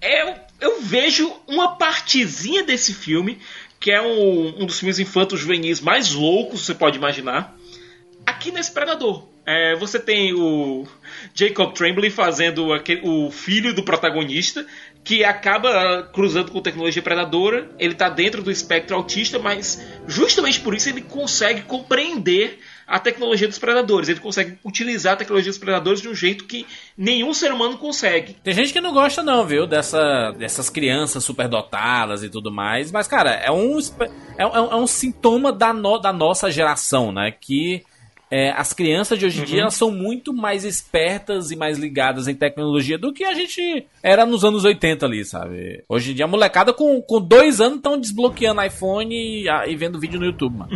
[0.02, 3.40] é, eu vejo uma partezinha desse filme,
[3.80, 7.56] que é um, um dos filmes infantos juvenis mais loucos que você pode imaginar.
[8.26, 9.28] Aqui nesse Predador.
[9.46, 10.88] É, você tem o
[11.36, 14.66] Jacob Tremblay fazendo aquele- o filho do protagonista,
[15.04, 17.70] que acaba cruzando com tecnologia predadora.
[17.78, 23.48] Ele tá dentro do espectro autista, mas justamente por isso ele consegue compreender a tecnologia
[23.48, 24.08] dos predadores.
[24.10, 26.66] Ele consegue utilizar a tecnologia dos predadores de um jeito que
[26.98, 28.36] nenhum ser humano consegue.
[28.44, 33.08] Tem gente que não gosta não, viu, dessa, dessas crianças superdotadas e tudo mais, mas
[33.08, 33.80] cara, é um,
[34.38, 37.84] é, um- é um sintoma da, no- da nossa geração, né, que
[38.36, 42.28] é, as crianças de hoje em dia elas são muito mais espertas e mais ligadas
[42.28, 45.84] em tecnologia do que a gente era nos anos 80 ali, sabe?
[45.88, 49.76] Hoje em dia a molecada com, com dois anos estão desbloqueando iPhone e, a- e
[49.76, 50.72] vendo vídeo no YouTube, mano.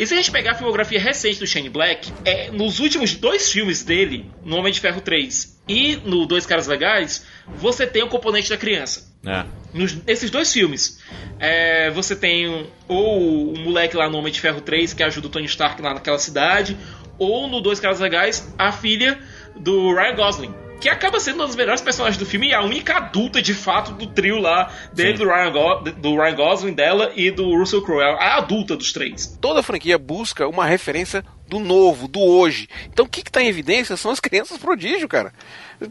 [0.00, 3.50] E se a gente pegar a filmografia recente do Shane Black, é, nos últimos dois
[3.52, 8.08] filmes dele, no Homem de Ferro 3 e no Dois Caras Legais, você tem o
[8.08, 9.11] componente da criança.
[9.26, 9.44] É.
[9.72, 10.98] Nos, nesses dois filmes,
[11.38, 15.28] é, você tem um- ou o moleque lá no Homem de Ferro 3 que ajuda
[15.28, 16.76] o Tony Stark lá naquela cidade,
[17.18, 19.18] ou no Dois Caras Legais, a filha
[19.56, 20.54] do Ryan Gosling.
[20.80, 23.92] Que acaba sendo uma das melhores personagens do filme e a única adulta de fato
[23.92, 28.02] do trio lá, dele, do Ryan, Go- do Ryan Gosling, dela e do Russell Crowe.
[28.02, 29.38] É a adulta dos três.
[29.40, 32.66] Toda franquia busca uma referência do novo, do hoje.
[32.86, 35.34] Então o que, que tá em evidência são as crianças prodígio, cara.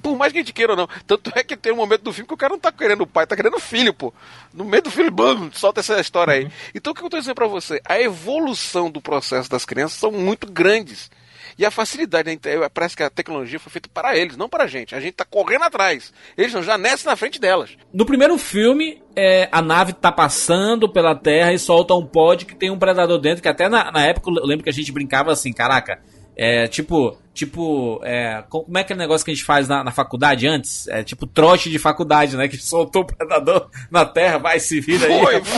[0.02, 0.90] Por mais que a gente queira ou não.
[1.06, 3.08] Tanto é que tem um momento do filme que o cara não tá querendo o
[3.08, 4.12] pai, tá querendo o filho, pô.
[4.52, 6.52] No meio do filme, bam, solta essa história aí.
[6.74, 7.80] Então o que eu tô dizendo pra você?
[7.86, 11.12] A evolução do processo das crianças são muito grandes.
[11.58, 12.38] E a facilidade, né?
[12.74, 14.96] Parece que a tecnologia foi feita para eles, não para a gente.
[14.96, 16.14] A gente tá correndo atrás.
[16.38, 17.72] Eles não já nescem na frente delas.
[17.94, 22.56] No primeiro filme, é, a nave tá passando pela Terra e solta um pod que
[22.56, 25.32] tem um predador dentro, que até na, na época eu lembro que a gente brincava
[25.32, 26.00] assim, caraca,
[26.38, 29.92] é tipo, tipo, é, co- como é aquele negócio que a gente faz na, na
[29.92, 30.88] faculdade antes?
[30.88, 32.48] É tipo trote de faculdade, né?
[32.48, 35.20] Que soltou o predador na Terra, vai se vira aí.
[35.22, 35.58] Foi, rapaz.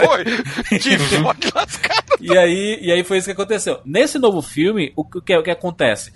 [0.69, 0.77] foi.
[0.79, 2.02] De forte lascado.
[2.19, 3.79] E aí, e aí foi isso que aconteceu.
[3.85, 6.13] Nesse novo filme, o que, o que, o que acontece?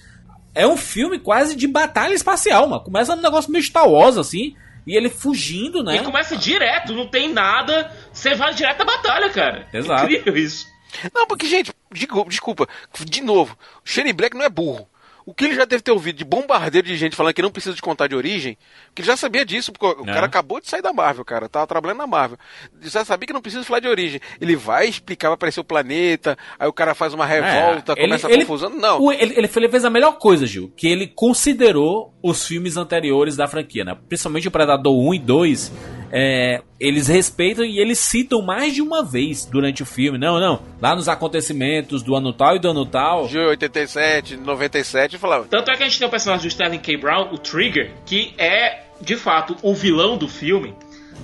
[0.53, 2.83] É um filme quase de batalha espacial, mano.
[2.83, 4.55] Começa um negócio meio Star Wars, assim,
[4.85, 5.97] e ele fugindo, né?
[5.97, 9.67] E começa direto, não tem nada, você vai direto à batalha, cara.
[9.73, 10.05] Exato.
[10.05, 10.65] Incrível isso.
[11.13, 12.67] Não, porque, gente, digo- desculpa,
[13.05, 14.87] de novo, o Shane Black não é burro.
[15.27, 17.75] O que ele já deve ter ouvido de bombardeiro de gente falando que não precisa
[17.75, 18.57] de contar de origem,
[18.95, 20.13] que ele já sabia disso, porque o É.
[20.13, 21.49] cara acabou de sair da Marvel, cara.
[21.49, 22.37] Tava trabalhando na Marvel.
[22.79, 24.21] Ele já sabia que não precisa falar de origem.
[24.39, 28.27] Ele vai explicar, vai aparecer o planeta, aí o cara faz uma revolta, É, começa
[28.27, 28.69] ele- a confusão.
[28.69, 29.01] Não.
[29.01, 33.35] O- ele, ele, ele fez a melhor coisa, Gil, que ele considerou os filmes anteriores
[33.35, 33.97] da franquia, né?
[34.07, 35.71] Principalmente o Predador 1 e 2.
[36.11, 40.17] É, eles respeitam e eles citam mais de uma vez durante o filme.
[40.17, 40.61] Não, não.
[40.81, 43.27] Lá nos acontecimentos do ano tal e do ano tal.
[43.27, 45.45] De 87, 97, e falava.
[45.49, 46.97] Tanto é que a gente tem o personagem do Sterling K.
[46.97, 50.73] Brown, o Trigger, que é, de fato, o vilão do filme.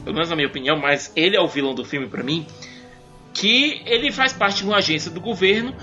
[0.04, 2.46] Pelo menos na minha opinião, mas ele é o vilão do filme pra mim.
[3.34, 5.74] Que ele faz parte de uma agência do governo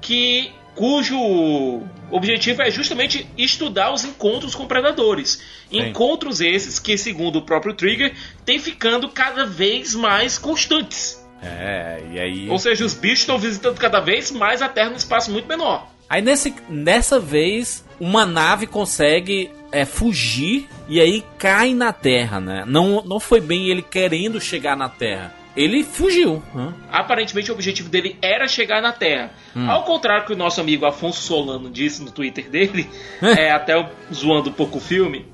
[0.00, 5.42] que cujo objetivo é justamente estudar os encontros com predadores.
[5.70, 8.14] Encontros esses que, segundo o próprio Trigger,
[8.46, 11.22] têm ficando cada vez mais constantes.
[11.42, 12.48] É, e aí.
[12.48, 15.86] Ou seja, os bichos estão visitando cada vez mais a Terra num espaço muito menor.
[16.08, 22.64] Aí nesse, nessa vez, uma nave consegue é, fugir e aí cai na Terra, né?
[22.66, 25.39] Não, não foi bem ele querendo chegar na Terra.
[25.60, 26.42] Ele fugiu.
[26.54, 26.72] né?
[26.90, 29.30] Aparentemente o objetivo dele era chegar na Terra.
[29.68, 32.88] Ao contrário que o nosso amigo Afonso Solano disse no Twitter dele,
[33.20, 33.74] é, até
[34.12, 35.26] zoando um pouco o filme,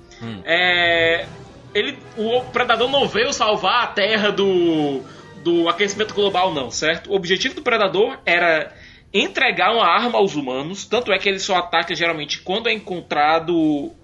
[0.45, 1.27] é,
[1.75, 5.03] ele, o Predador não veio salvar a Terra do,
[5.45, 7.11] do aquecimento global, não, certo?
[7.11, 8.75] O objetivo do Predador era
[9.13, 13.55] entregar uma arma aos humanos, tanto é que ele só ataca geralmente quando é encontrado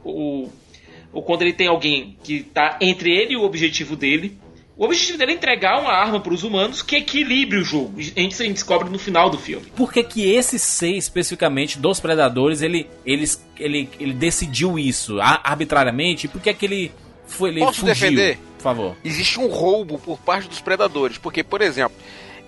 [0.04, 0.48] o,
[1.12, 4.38] ou quando ele tem alguém que está entre ele e o objetivo dele.
[4.82, 8.00] O objetivo dele é entregar uma arma para os humanos que equilibre o jogo.
[8.00, 9.64] A gente, a gente descobre no final do filme.
[9.76, 15.40] Por que, que esse ser especificamente dos predadores ele, eles, ele, ele decidiu isso a-
[15.44, 16.26] arbitrariamente?
[16.26, 16.92] Por que, que ele
[17.28, 17.94] foi ele Posso fugiu?
[17.94, 18.38] defender?
[18.56, 18.96] Por favor.
[19.04, 21.16] existe um roubo por parte dos predadores.
[21.16, 21.96] Porque, por exemplo,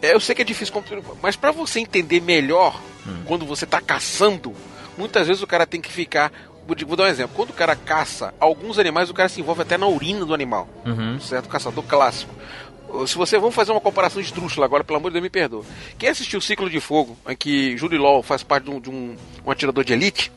[0.02, 2.82] é, eu sei que é difícil, compreender, mas para você entender melhor
[3.26, 4.52] quando você tá caçando,
[4.98, 6.32] muitas vezes o cara tem que ficar.
[6.66, 7.36] Vou dar um exemplo.
[7.36, 10.68] Quando o cara caça alguns animais, o cara se envolve até na urina do animal.
[10.84, 11.20] Uhum.
[11.20, 11.48] Certo?
[11.48, 12.34] Caçador clássico.
[13.06, 15.64] Se você vamos fazer uma comparação esdrúxula agora, pelo amor de Deus, me perdoa.
[15.98, 18.88] Quem assistiu o Ciclo de Fogo, em que Julie Law faz parte de um, de
[18.88, 20.30] um, um atirador de elite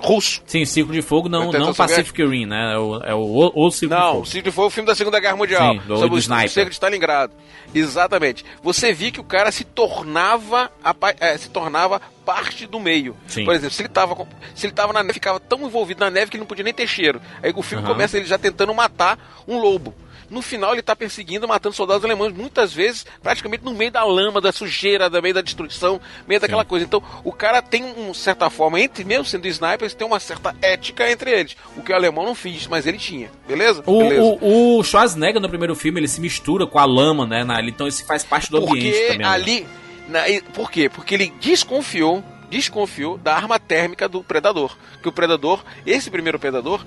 [0.00, 1.74] russo, Sim, Círculo de Fogo não, não?
[1.74, 2.74] Pacific Rim, né?
[2.74, 4.22] É o, é o, o, o Círculo de Não, Fogo.
[4.22, 5.72] o Ciclo foi o filme da Segunda Guerra Mundial.
[5.74, 6.50] Sim, do- sobre do o sniper.
[6.50, 7.32] cerco de Stalingrado.
[7.74, 8.44] Exatamente.
[8.62, 13.16] Você viu que o cara se tornava, a é, se tornava parte do meio.
[13.26, 13.44] Sim.
[13.44, 16.30] Por exemplo, se ele tava, se ele tava na neve, ficava tão envolvido na neve
[16.30, 17.20] que ele não podia nem ter cheiro.
[17.42, 17.92] Aí o filme Aham.
[17.92, 19.94] começa ele já tentando matar um lobo.
[20.30, 24.40] No final ele tá perseguindo, matando soldados alemães, muitas vezes praticamente no meio da lama,
[24.40, 26.84] da sujeira, no meio da destruição, no meio daquela coisa.
[26.84, 31.10] Então o cara tem, uma certa forma, entre mesmo sendo snipers, tem uma certa ética
[31.10, 31.56] entre eles.
[31.76, 33.30] O que o alemão não fez, mas ele tinha.
[33.46, 33.82] Beleza?
[33.86, 34.22] O, Beleza.
[34.22, 37.44] o, o Schwarzenegger no primeiro filme ele se mistura com a lama, né?
[37.44, 39.18] na- então isso faz parte do ambiente Porque também.
[39.18, 39.24] né?
[39.26, 39.66] ali.
[40.08, 40.88] na- por quê?
[40.88, 42.22] Porque ele desconfiou.
[42.50, 44.74] Desconfiou da arma térmica do predador.
[45.02, 46.82] Que o predador, esse primeiro predador,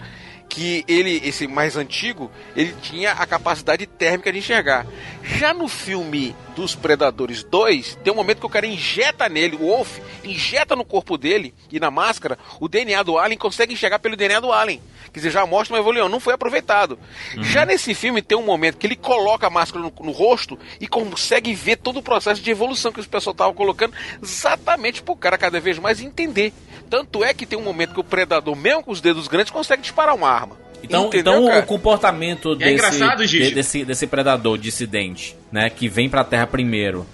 [0.51, 4.85] que ele, esse mais antigo, ele tinha a capacidade térmica de enxergar.
[5.23, 9.67] Já no filme dos Predadores 2, tem um momento que o cara injeta nele, o
[9.67, 14.17] Wolf injeta no corpo dele e na máscara o DNA do Alien consegue enxergar pelo
[14.17, 14.81] DNA do Alien.
[15.13, 16.99] Quer dizer, já mostra uma evolução, não foi aproveitado.
[17.37, 20.87] Já nesse filme tem um momento que ele coloca a máscara no, no rosto e
[20.87, 25.37] consegue ver todo o processo de evolução que os pessoal estavam colocando, exatamente pro cara
[25.37, 26.53] cada vez mais entender.
[26.89, 29.81] Tanto é que tem um momento que o predador, mesmo com os dedos grandes, consegue
[29.81, 30.40] disparar uma arma.
[30.83, 33.49] Então, Entendeu, então o comportamento desse, engraçado, Gigi.
[33.49, 35.69] de- desse, desse predador dissidente, né?
[35.69, 37.05] Que vem pra Terra primeiro.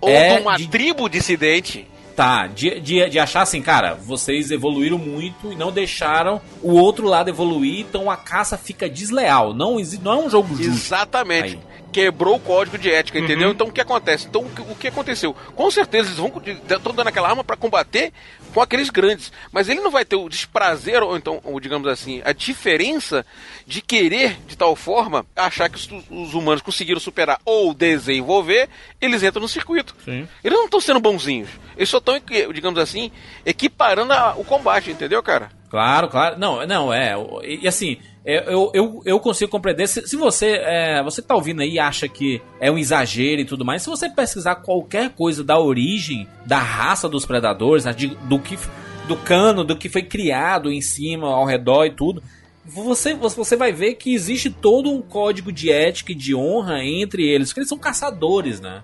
[0.00, 1.86] Ou é de uma de- tribo dissidente.
[2.14, 7.06] Tá, de, de, de achar assim, cara, vocês evoluíram muito e não deixaram o outro
[7.06, 9.52] lado evoluir, então a caça fica desleal.
[9.52, 10.72] Não, não é um jogo justo.
[10.72, 11.56] Exatamente.
[11.56, 11.76] Aí.
[11.92, 13.24] Quebrou o código de ética, Uhum.
[13.24, 13.50] entendeu?
[13.50, 14.26] Então o que acontece?
[14.28, 15.36] Então o que, o que aconteceu?
[15.54, 18.12] Com certeza eles vão estão dando aquela arma para combater
[18.56, 22.22] com aqueles grandes, mas ele não vai ter o desprazer ou então, ou digamos assim,
[22.24, 23.24] a diferença
[23.66, 29.22] de querer de tal forma achar que os, os humanos conseguiram superar ou desenvolver, eles
[29.22, 29.94] entram no circuito.
[30.02, 30.26] Sim.
[30.42, 31.50] Eles não estão sendo bonzinhos.
[31.76, 32.18] Eles só estão,
[32.54, 33.12] digamos assim,
[33.44, 35.50] equiparando a- o combate, entendeu, cara?
[35.68, 36.38] Claro, claro.
[36.38, 37.12] Não, não, é.
[37.44, 39.86] E, assim, eu, eu, eu consigo compreender.
[39.86, 43.44] Se, se você é, você que tá ouvindo aí acha que é um exagero e
[43.44, 47.84] tudo mais, se você pesquisar qualquer coisa da origem da raça dos predadores,
[48.28, 48.58] do que
[49.06, 52.20] do cano, do que foi criado em cima, ao redor e tudo,
[52.64, 57.22] você, você vai ver que existe todo um código de ética e de honra entre
[57.24, 58.82] eles, porque eles são caçadores, né?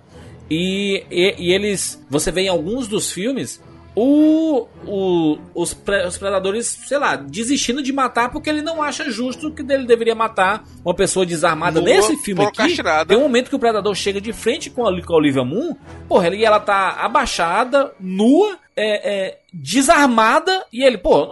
[0.49, 2.01] E, e, e eles.
[2.09, 3.61] Você vê em alguns dos filmes
[3.95, 9.09] o, o- os, pre- os predadores, sei lá, desistindo de matar porque ele não acha
[9.09, 11.79] justo que ele deveria matar uma pessoa desarmada.
[11.95, 12.75] Nesse filme aqui,
[13.07, 15.75] tem um momento que o predador chega de frente com a, com a Olivia Moon,
[16.07, 21.29] porra, e ela tá abaixada, nua, é, é, desarmada, e ele, pô,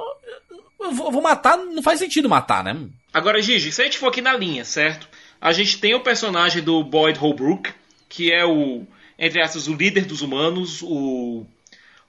[0.79, 2.75] Eu vou, eu vou matar, não faz sentido matar, né?
[3.13, 5.07] Agora, Gigi, se a gente for aqui na linha, certo?
[5.39, 7.71] A gente tem o personagem do Boyd Holbrook,
[8.09, 8.83] que é o,
[9.17, 11.45] entre aspas, o líder dos humanos, o,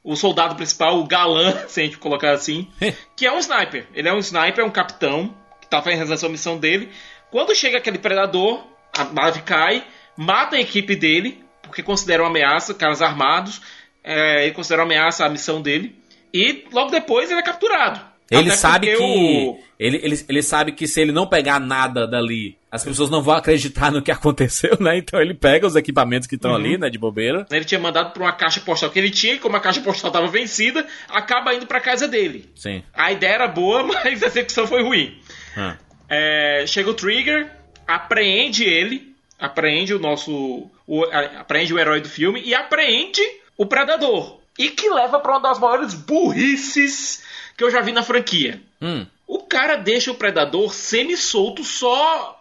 [0.04, 2.68] o soldado principal, o galã, se a gente colocar assim,
[3.16, 3.86] que é um sniper.
[3.94, 6.90] Ele é um sniper, é um capitão, que tá fazendo a missão dele.
[7.30, 8.64] Quando chega aquele predador,
[8.96, 9.84] a nave cai,
[10.16, 13.62] mata a equipe dele, porque considera uma ameaça, caras armados,
[14.04, 15.96] é, ele considera uma ameaça a missão dele.
[16.34, 18.11] E logo depois ele é capturado.
[18.32, 19.02] Ele Até sabe que.
[19.02, 23.20] o- Ele, ele, ele sabe que se ele não pegar nada dali, as pessoas não
[23.20, 24.96] vão acreditar no que aconteceu, né?
[24.96, 26.56] Então ele pega os equipamentos que estão Uhum.
[26.56, 26.88] ali, né?
[26.88, 27.44] De bobeira.
[27.50, 30.08] Ele tinha mandado para uma caixa postal que ele tinha, e como a caixa postal
[30.10, 32.48] estava vencida, acaba indo para casa dele.
[32.54, 32.82] Sim.
[32.94, 35.18] A ideia era boa, mas a execução foi ruim.
[35.56, 35.76] Ah.
[36.08, 37.50] É, chega o Trigger,
[37.86, 40.70] apreende ele, apreende o nosso.
[40.86, 41.04] O,
[41.40, 43.20] apreende o herói do filme e apreende
[43.56, 44.40] o Predador.
[44.58, 47.22] E que leva para uma das maiores burrices
[47.56, 48.60] que eu já vi na franquia.
[48.80, 49.06] Hum.
[49.26, 52.40] O cara deixa o Predador semi-solto só.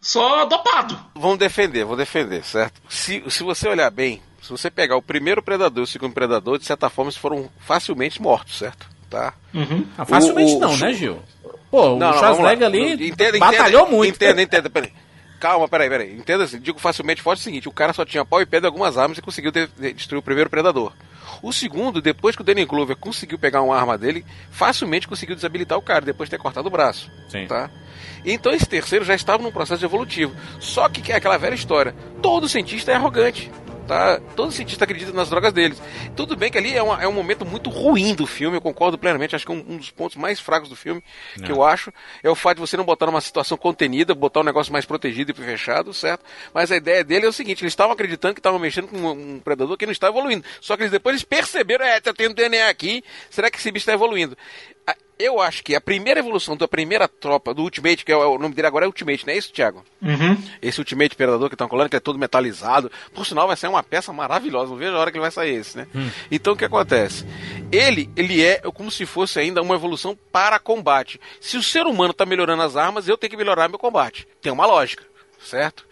[0.00, 0.98] só dopado.
[1.14, 2.80] Vamos defender, vou defender, certo?
[2.88, 6.58] Se, se você olhar bem, se você pegar o primeiro predador e o segundo predador,
[6.58, 8.86] de certa forma eles foram facilmente mortos, certo?
[9.08, 9.34] Tá?
[9.96, 11.22] Ah, facilmente O- o- não, né, Gil?
[11.70, 14.14] Pô, o vamos Schwarzenegger ali Entenda, batalhou entenda, muito.
[14.16, 14.92] Entenda, entenda, peraí.
[15.38, 16.16] Calma, peraí, peraí.
[16.16, 18.96] Entenda assim, digo facilmente forte o seguinte: o cara só tinha pau e pedra algumas
[18.98, 20.92] armas e conseguiu de- de- destruir o primeiro predador.
[21.40, 25.78] O segundo, depois que o Danny Glover conseguiu pegar uma arma dele, facilmente conseguiu desabilitar
[25.78, 27.10] o cara, depois de ter cortado o braço.
[27.28, 27.46] Sim.
[27.46, 27.70] Tá?
[28.24, 30.34] Então esse terceiro já estava num processo evolutivo.
[30.60, 33.50] Só que que é aquela velha história: todo cientista é arrogante.
[33.86, 34.20] Tá?
[34.36, 35.82] Todo cientista acredita nas drogas deles.
[36.14, 38.96] Tudo bem que ali é, uma- é um momento muito ruim do filme, eu concordo
[38.96, 39.34] plenamente.
[39.34, 41.02] Acho que um, um dos pontos mais fracos do filme,
[41.44, 41.92] que eu acho,
[42.22, 45.32] é o fato de você não botar numa situação contenida, botar um negócio mais protegido
[45.32, 46.24] e fechado, certo?
[46.54, 49.34] Mas a ideia dele é o seguinte: eles estavam acreditando que estavam mexendo com um,
[49.34, 50.44] um predador que não está evoluindo.
[50.60, 53.82] Só que eles depois eles perceberam: é, tá tendo DNA aqui, será que esse bicho
[53.82, 54.36] está evoluindo?
[55.22, 58.38] Eu acho que a primeira evolução da primeira tropa, do Ultimate, que é o o
[58.38, 59.84] nome dele agora é Ultimate, não é isso, Thiago?
[60.60, 62.90] Esse Ultimate Predador que estão colando, que é todo metalizado.
[63.14, 64.70] Por sinal, vai sair uma peça maravilhosa.
[64.70, 65.86] Não vejo a hora que ele vai sair esse, né?
[66.30, 67.24] Então, o que acontece?
[67.70, 71.20] Ele, ele é como se fosse ainda uma evolução para combate.
[71.40, 74.26] Se o ser humano está melhorando as armas, eu tenho que melhorar meu combate.
[74.40, 75.04] Tem uma lógica,
[75.44, 75.86] certo?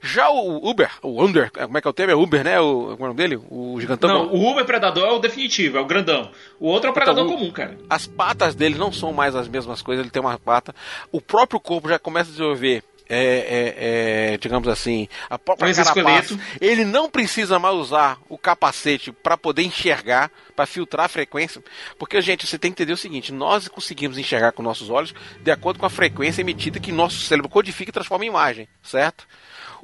[0.00, 2.12] Já o Uber, o Under, como é que é o termo?
[2.12, 2.60] É Uber, né?
[2.60, 3.40] O, como é o nome dele?
[3.50, 4.08] O gigantão.
[4.08, 6.30] Não, o Uber Predador é o definitivo, é o grandão.
[6.60, 7.76] O outro é o Predador Então, o- comum, cara.
[7.88, 10.74] As patas dele não são mais as mesmas coisas, ele tem uma pata.
[11.12, 12.82] O próprio corpo já começa a desenvolver.
[13.08, 16.38] É, é, é, digamos assim, a própria carapaça.
[16.60, 21.62] Ele não precisa mais usar o capacete para poder enxergar, para filtrar a frequência,
[21.98, 25.50] porque gente, você tem que entender o seguinte: nós conseguimos enxergar com nossos olhos de
[25.50, 29.26] acordo com a frequência emitida que nosso cérebro codifica e transforma em imagem, certo?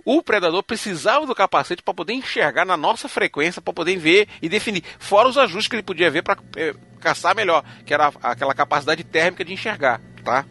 [0.04, 4.48] O predador precisava do capacete para poder enxergar na nossa frequência, para poder ver e
[4.48, 4.82] definir.
[4.98, 6.38] Fora os ajustes que ele podia ver para
[7.00, 10.44] caçar melhor, que era aquela capacidade térmica de enxergar, tá?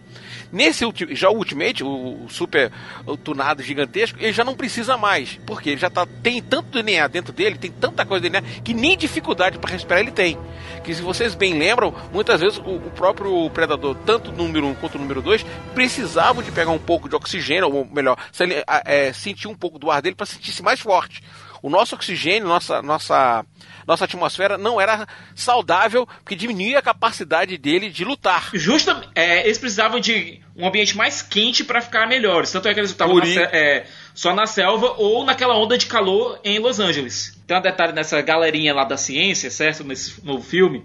[0.51, 2.71] Nesse já o Ultimate, o, super
[3.05, 7.07] o tunado gigantesco, ele já não precisa mais, porque ele já tá, tem tanto DNA
[7.07, 10.37] dentro dele, tem tanta coisa dele, que nem dificuldade para respirar ele tem.
[10.83, 14.75] Que se vocês bem lembram, muitas vezes o, o próprio predador, tanto o número 1
[14.75, 18.63] quanto o número 2, precisavam de pegar um pouco de oxigênio, ou melhor, se ele,
[18.85, 21.21] é, sentir um pouco do ar dele para sentir-se mais forte.
[21.61, 23.45] O nosso oxigênio, nossa, nossa,
[23.85, 28.49] nossa atmosfera não era saudável, porque diminuía a capacidade dele de lutar.
[28.53, 32.51] Justa, é, eles precisavam de um ambiente mais quente para ficar melhores.
[32.51, 36.39] Tanto é que eles estavam na é, só na selva ou naquela onda de calor
[36.43, 37.39] em Los Angeles.
[37.45, 39.83] Tem um detalhe nessa galerinha lá da ciência, certo?
[39.83, 40.83] Nesse novo filme,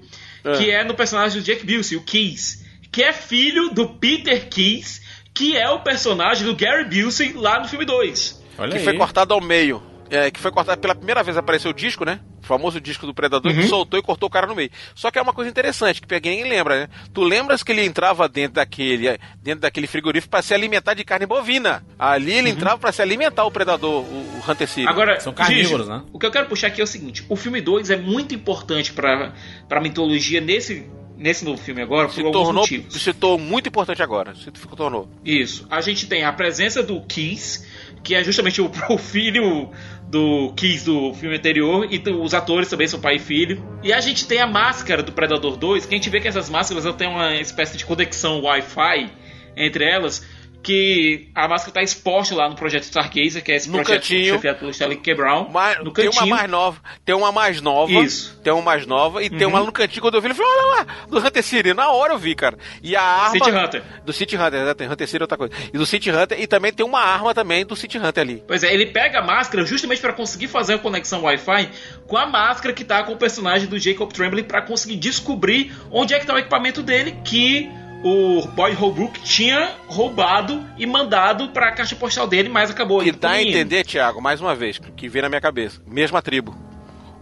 [0.59, 5.03] que é no personagem do Jake Busey, o Keys, que é filho do Peter Keys,
[5.33, 8.45] que é o personagem do Gary Busey lá no filme 2.
[8.59, 8.85] Olha que aí.
[8.85, 9.96] foi cortado ao meio.
[10.11, 12.21] É, que foi cortado pela primeira vez, apareceu o disco, né?
[12.43, 14.71] O famoso disco do Predador, que soltou e cortou o cara no meio.
[14.95, 16.89] Só que é uma coisa interessante, que ninguém lembra, né?
[17.13, 21.27] Tu lembras que ele entrava dentro daquele, dentro daquele frigorífico para se alimentar de carne
[21.27, 21.85] bovina.
[21.99, 24.89] Ali ele entrava para se alimentar o Predador, o, o Hunter City.
[24.89, 26.05] Agora, São carnívoros, Gigi, né?
[26.13, 28.93] O que eu quero puxar aqui é o seguinte: o filme 2 é muito importante
[28.93, 29.33] para
[29.71, 33.03] a mitologia nesse, nesse novo filme agora, por se alguns tornou, motivos.
[33.03, 34.35] se tornou muito importante agora.
[34.35, 35.09] Se tornou.
[35.25, 35.67] Isso.
[35.71, 37.67] A gente tem a presença do Keys,
[38.03, 39.71] que é justamente o, o filho
[40.09, 43.63] do Keys do filme anterior, e os atores também são pai e filho.
[43.83, 46.49] E a gente tem a máscara do Predador 2, que a gente vê que essas
[46.49, 49.11] máscaras têm uma espécie de conexão Wi-Fi
[49.57, 50.25] entre elas.
[50.63, 54.35] Que a máscara está exposta lá no projeto Stargazer, que é esse No projeto cantinho.
[54.35, 55.15] chefiado pelo Stanley K.
[55.15, 55.49] Brown.
[55.53, 56.25] Mas no tem cantinho.
[56.27, 57.93] uma mais nova, tem uma mais nova.
[57.93, 58.37] Isso.
[58.43, 60.77] Tem uma mais nova e tem uma no cantinho quando eu vi, ele falou, olha
[60.79, 61.73] lá, do Hunter City.
[61.73, 62.59] Na hora eu vi, cara.
[62.83, 63.31] E a arma.
[63.33, 63.83] City Hunter.
[64.05, 64.75] Do City Hunter, exato.
[64.79, 65.55] tem Hunter City é outra coisa.
[65.73, 68.43] E do City Hunter, e também tem uma arma também do City Hunter ali.
[68.47, 71.71] Pois é, ele pega a máscara justamente para conseguir fazer a conexão Wi-Fi
[72.07, 76.13] com a máscara que tá com o personagem do Jacob Tremblay para conseguir descobrir onde
[76.15, 77.71] é que tá o equipamento dele que
[78.03, 83.21] o Boyd Holbrook tinha roubado e mandado pra caixa postal dele, mas acabou Que pro
[83.21, 85.81] dá a entender, Thiago, mais uma vez, que vem na minha cabeça.
[85.87, 86.57] Mesma tribo.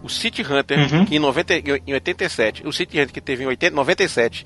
[0.03, 1.07] O City Hunter, Uhum.
[1.07, 1.55] que em, 90,
[1.87, 4.45] em 87, o City Hunter que teve em 80, 97,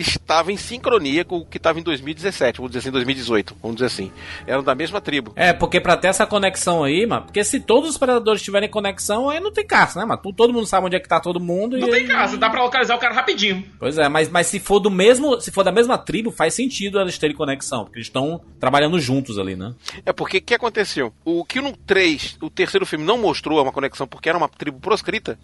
[0.00, 3.86] estava em sincronia com o que estava em 2017, vamos dizer assim, 2018, vamos dizer
[3.86, 4.12] assim.
[4.46, 5.32] Eram da mesma tribo.
[5.36, 9.30] É, porque pra ter essa conexão aí, mano, porque se todos os predadores tiverem conexão,
[9.30, 10.20] aí não tem caça, né, mano?
[10.36, 12.50] Todo mundo sabe onde é que tá todo mundo Não e tem aí- caso, dá
[12.50, 13.64] pra localizar o cara rapidinho.
[13.78, 17.00] Pois é, mas, mas se for do mesmo, se for da mesma tribo, faz sentido
[17.00, 19.74] eles terem conexão, porque eles estão trabalhando juntos ali, né?
[20.04, 21.12] É porque o que aconteceu?
[21.24, 24.78] O que no 3, o terceiro filme, não mostrou uma conexão porque era uma tribo
[24.80, 25.38] proscrita.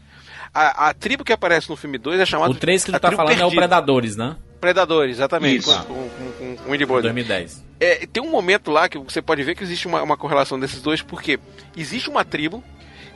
[0.55, 2.53] A, a tribo que aparece no filme 2 é chamada.
[2.53, 3.61] O 3 que tu tá falando é o perdida.
[3.61, 4.37] Predadores, né?
[4.61, 5.61] Predadores, exatamente.
[5.61, 5.85] Isso.
[5.85, 7.13] Com, com, com, com Willy Boulder.
[7.13, 7.65] 2010.
[7.81, 10.81] É, tem um momento lá que você pode ver que existe uma, uma correlação desses
[10.83, 11.41] dois, porque
[11.77, 12.63] existe uma tribo,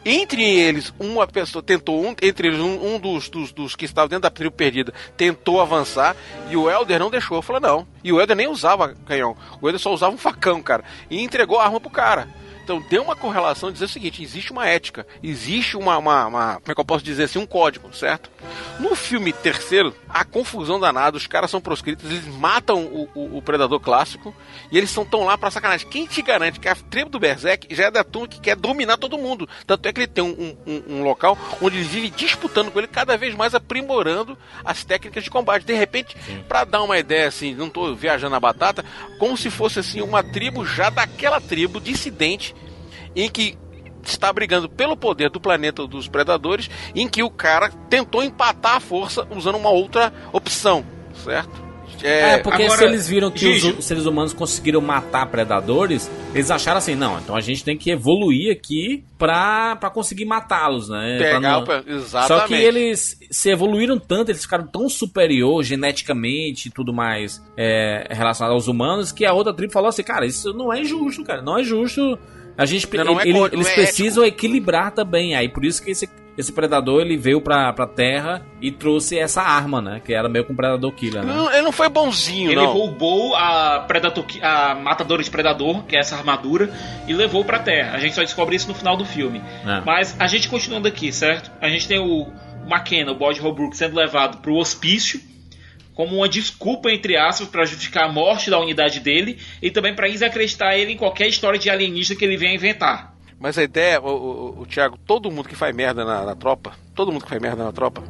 [0.08, 4.08] entre eles, uma pessoa tentou, um, entre eles, um, um dos, dos, dos que estava
[4.08, 6.16] dentro da tribo perdida tentou avançar
[6.48, 7.42] e o Elder não deixou.
[7.42, 7.86] Falou, não.
[8.02, 11.58] E o Elder nem usava canhão, o Elder só usava um facão, cara, e entregou
[11.58, 12.28] a arma pro cara.
[12.66, 16.72] Então deu uma correlação dizer o seguinte: existe uma ética, existe uma, uma, uma- Como
[16.72, 17.38] é que eu posso dizer assim?
[17.38, 18.28] Um código, certo?
[18.80, 23.42] No filme terceiro, a confusão danada, os caras são proscritos, eles matam o, o- o
[23.42, 24.34] predador clássico
[24.72, 25.88] e eles estão tão lá pra sacanagem.
[25.88, 28.96] Quem te garante que a tribo do Berserk já é da turma que quer dominar
[28.96, 29.48] todo mundo?
[29.64, 32.88] Tanto é que ele tem um, um- um local onde ele vive disputando com ele,
[32.88, 35.64] cada vez mais aprimorando as técnicas de combate.
[35.64, 36.16] De repente,
[36.48, 38.84] pra dar uma ideia assim, não tô viajando na batata,
[39.20, 42.55] como se fosse assim uma tribo já daquela tribo dissidente
[43.16, 43.56] em que
[44.04, 48.80] está brigando pelo poder do planeta dos predadores, em que o cara tentou empatar a
[48.80, 50.84] força usando uma outra opção,
[51.24, 51.66] certo?
[52.02, 56.76] É, porque agora, se eles viram que os seres humanos conseguiram matar predadores, eles acharam
[56.76, 61.16] assim, não, então a gente tem que evoluir aqui pra, pra conseguir matá-los, né?
[61.18, 62.28] Pegar não- exatamente.
[62.28, 68.06] Só que eles se evoluíram tanto, eles ficaram tão superior geneticamente e tudo mais é,
[68.10, 71.40] relacionado aos humanos, que a outra tribo falou assim, cara, isso não é justo, cara,
[71.40, 72.18] não é justo.
[72.58, 75.82] A gente, Não, não é ele- eles não é precisam equilibrar também, aí por isso
[75.82, 80.00] que esse, esse predador ele veio pra, pra Terra e trouxe essa arma, né?
[80.04, 81.34] Que era meio com um predador killer, né?
[81.34, 82.72] Não, ele não foi bonzinho, Ele não.
[82.72, 86.70] roubou a, Predator, a Matadora de Predador, que é essa armadura,
[87.06, 87.94] e levou pra Terra.
[87.94, 89.42] A gente só descobre isso no final do filme.
[89.66, 89.82] É.
[89.84, 91.50] Mas a gente continuando aqui, certo?
[91.60, 92.26] A gente tem o
[92.66, 95.20] McKenna, o Boyd Holbrook, sendo levado pro hospício
[95.96, 100.06] como uma desculpa, entre aspas, para justificar a morte da unidade dele e também para
[100.06, 103.16] desacreditar ele em qualquer história de alienígena que ele venha inventar.
[103.40, 106.72] Mas a ideia, o, o, o Thiago, todo mundo que faz merda na, na tropa,
[106.94, 108.04] todo mundo que faz merda na tropa,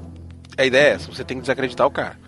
[0.58, 2.18] a ideia é essa, você tem que desacreditar o cara.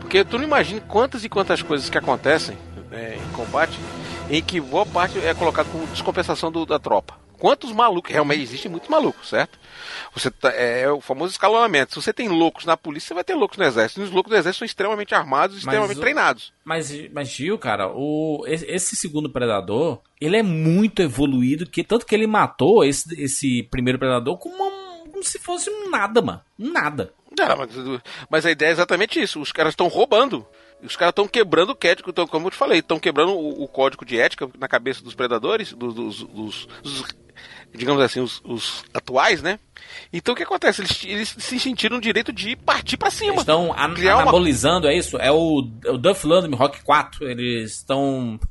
[0.00, 2.56] Porque tu não imagina quantas e quantas coisas que acontecem
[2.92, 3.78] é, em combate
[4.30, 7.14] em que boa parte é colocado como descompensação do- da tropa.
[7.44, 9.58] Quantos malucos, realmente existem muitos malucos, certo?
[10.14, 11.92] Você tá- é, é o famoso escalonamento.
[11.92, 14.00] Se você tem loucos na polícia, você vai ter loucos no exército.
[14.00, 16.54] E os loucos do exército são extremamente armados, extremamente o- treinados.
[16.64, 22.14] Mas, mas Gil, cara, o, esse, segundo predador, ele é muito evoluído, que tanto que
[22.14, 26.40] ele matou esse, esse primeiro predador como, uma- como se fosse um nada, mano.
[26.58, 27.12] Um nada.
[27.38, 27.70] Não, mas,
[28.30, 29.38] mas a ideia é exatamente isso.
[29.38, 30.46] Os caras estão roubando.
[30.82, 33.68] Os caras estão quebrando o código, então, como eu te falei, estão quebrando o, o
[33.68, 37.04] código de ética na cabeça dos predadores, dos, dos- dos- dos-
[37.74, 39.58] digamos assim, os, os atuais, né?
[40.12, 40.80] Então o que acontece?
[40.82, 43.36] Eles, eles se sentiram o direito de partir pra Eles cima.
[43.40, 45.16] estão an- Criar uma- anabolizando, é isso?
[45.18, 47.28] É o, é o Duff Landry Rock 4.
[47.28, 48.38] Eles estão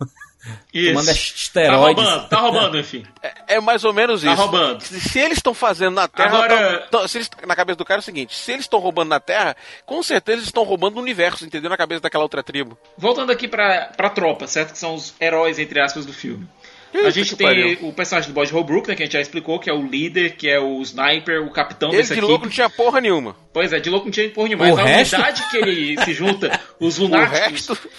[0.73, 2.03] tomando Tá esteroides.
[2.03, 3.03] roubando, tá roubando, enfim.
[3.21, 4.41] É, é mais ou menos Tá isso.
[4.41, 4.81] roubando.
[4.81, 6.29] Se, se eles estão fazendo na Terra.
[6.43, 8.79] Agora- tão- tão- se eles- na cabeça do cara é o seguinte: se eles estão
[8.79, 9.55] roubando na Terra,
[9.85, 11.69] com certeza eles estão roubando o universo, entendeu?
[11.69, 12.77] Na cabeça daquela outra tribo.
[12.97, 14.73] Voltando aqui pra, pra tropa, certo?
[14.73, 16.47] Que são os heróis, entre aspas, do filme.
[16.93, 17.77] A gente tem pariu.
[17.81, 20.35] o personagem do Boyd Holbrook, né, que a gente já explicou, que é o líder,
[20.35, 22.29] que é o sniper, o capitão Ele dessa de equipe.
[22.31, 23.35] louco não tinha porra nenhuma.
[23.53, 24.65] Pois é, de louco não tinha porra nenhuma.
[24.65, 25.13] O Mas a resto?
[25.15, 27.89] unidade que ele se junta, os O lunáticos, resto.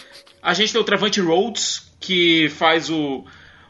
[0.42, 3.24] a gente tem o Travante Rhodes, que faz o,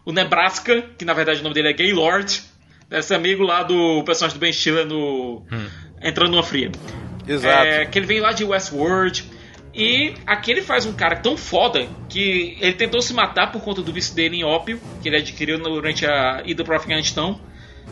[0.04, 2.42] o Nebraska, que na verdade o nome dele é Gaylord,
[2.90, 5.42] esse amigo lá do personagem do Ben Stiller no
[6.02, 6.70] Entrando numa Fria.
[7.26, 7.66] Exato.
[7.66, 9.24] É, que ele vem lá de Westworld.
[9.74, 13.82] E aqui ele faz um cara tão foda que ele tentou se matar por conta
[13.82, 17.40] do vício dele em ópio, que ele adquiriu durante a ida para o Afeganistão.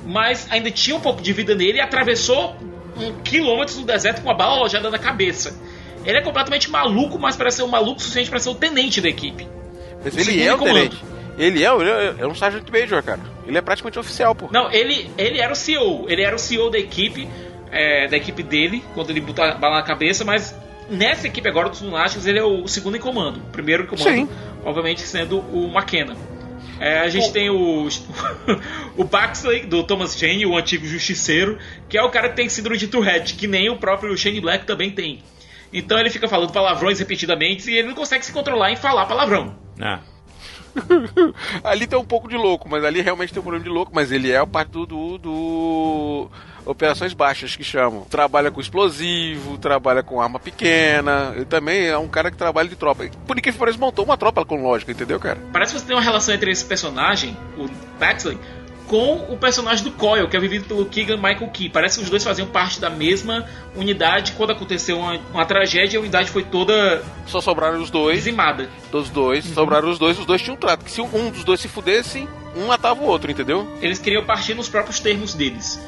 [0.06, 2.56] Mas ainda tinha um pouco de vida nele e atravessou
[2.96, 5.60] um quilômetros do deserto com uma bala alojada na cabeça.
[6.04, 9.08] Ele é completamente maluco, mas parece ser um maluco suficiente para ser o tenente da
[9.08, 9.46] equipe.
[10.04, 10.96] Mas o ele é o tenente.
[11.38, 13.20] Ele é, ele é, é um Sargent Major, cara.
[13.46, 14.48] Ele é praticamente oficial, pô.
[14.52, 16.06] Não, ele, ele era o CEO.
[16.08, 17.28] Ele era o CEO da equipe,
[17.70, 20.54] é, da equipe dele, quando ele botou a bala na cabeça, mas
[20.92, 23.38] nessa equipe agora dos Lunáticos, ele é o segundo em comando.
[23.38, 24.28] O primeiro em comando, Sim.
[24.64, 26.16] obviamente, sendo o McKenna.
[26.78, 27.86] É, a gente tem o,
[28.96, 32.76] o Baxley, do Thomas Jane, o antigo justiceiro, que é o cara que tem síndrome
[32.76, 35.22] de Tourette, que nem o próprio Shane Black também tem.
[35.72, 39.56] Então ele fica falando palavrões repetidamente e ele não consegue se controlar em falar palavrão.
[39.80, 40.00] Ah.
[41.62, 44.10] ali tem um pouco de louco, mas ali realmente tem um problema de louco, mas
[44.10, 46.30] ele é a parte do, do, do
[46.64, 48.02] operações baixas que chamam.
[48.04, 51.32] Trabalha com explosivo, trabalha com arma pequena.
[51.34, 53.08] Ele também é um cara que trabalha de tropa.
[53.26, 55.38] Por que parece montou uma tropa com lógica, entendeu, cara?
[55.52, 57.68] Parece que você tem uma relação entre esse personagem, o
[57.98, 58.38] Paxley,
[58.92, 61.70] com o personagem do Coyle, que é vivido pelo Keegan Michael Key.
[61.70, 64.32] Parece que os dois faziam parte da mesma unidade.
[64.32, 68.18] Quando aconteceu uma, uma tragédia, a unidade foi toda Só sobraram os dois.
[68.18, 68.68] dizimada.
[68.90, 70.84] Dos dois, sobraram os dois, os dois tinham um trato.
[70.84, 73.66] Que se um dos dois se fudesse, um matava o outro, entendeu?
[73.80, 75.80] Eles queriam partir nos próprios termos deles.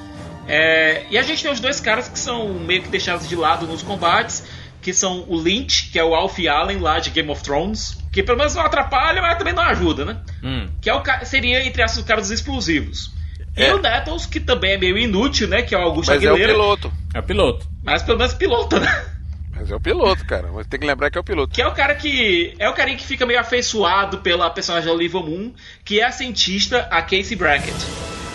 [0.48, 3.66] É, e a gente tem os dois caras que são meio que deixados de lado
[3.66, 4.44] nos combates,
[4.80, 8.22] que são o Lynch, que é o Alfie Allen lá de Game of Thrones, que
[8.22, 10.16] pelo menos não atrapalha, mas também não ajuda, né?
[10.40, 10.68] Hum.
[10.80, 13.12] Que é o, seria, entre aspas, o cara dos explosivos.
[13.56, 13.68] É.
[13.68, 15.62] E o Nettles, que também é meio inútil, né?
[15.62, 16.52] Que é o Augusto Mas é o Aguilera.
[16.52, 16.92] piloto.
[17.12, 17.66] É o piloto.
[17.82, 19.06] mas pelo menos pilota, né?
[19.50, 20.48] Mas é o piloto, cara.
[20.52, 21.52] Mas tem que lembrar que é o piloto.
[21.52, 22.54] Que é o cara que.
[22.58, 25.52] É o carinha que fica meio afeiçoado pela personagem da Olivia Moon,
[25.84, 27.76] que é a cientista, a Casey Brackett.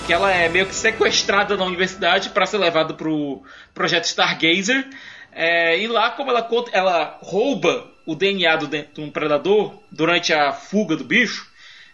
[0.05, 4.85] Que ela é meio que sequestrada na universidade para ser levada pro projeto Stargazer.
[5.31, 10.33] É, e lá, como ela, conta- ela rouba o DNA do, de um predador durante
[10.33, 11.47] a fuga do bicho,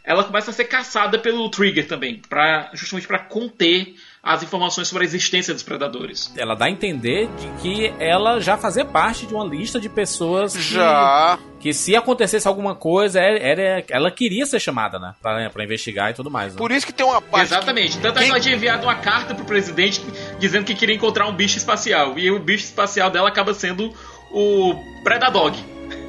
[0.04, 3.96] ela começa a ser caçada pelo Trigger também, pra, justamente para conter
[4.26, 6.34] as informações sobre a existência dos predadores.
[6.36, 10.56] Ela dá a entender de que ela já fazia parte de uma lista de pessoas
[10.58, 11.38] que, Já.
[11.60, 15.14] que se acontecesse alguma coisa, era, era- ela queria ser chamada, né?
[15.22, 16.54] Pra, pra investigar e tudo mais.
[16.54, 16.58] né?
[16.58, 17.44] Por isso que tem uma parte.
[17.46, 18.00] Exatamente.
[18.00, 20.04] Tanto é que ela tinha enviado uma carta pro presidente
[20.40, 22.18] dizendo que queria encontrar um bicho espacial.
[22.18, 23.94] E o bicho espacial dela acaba sendo
[24.32, 24.74] o
[25.04, 25.56] Predadog.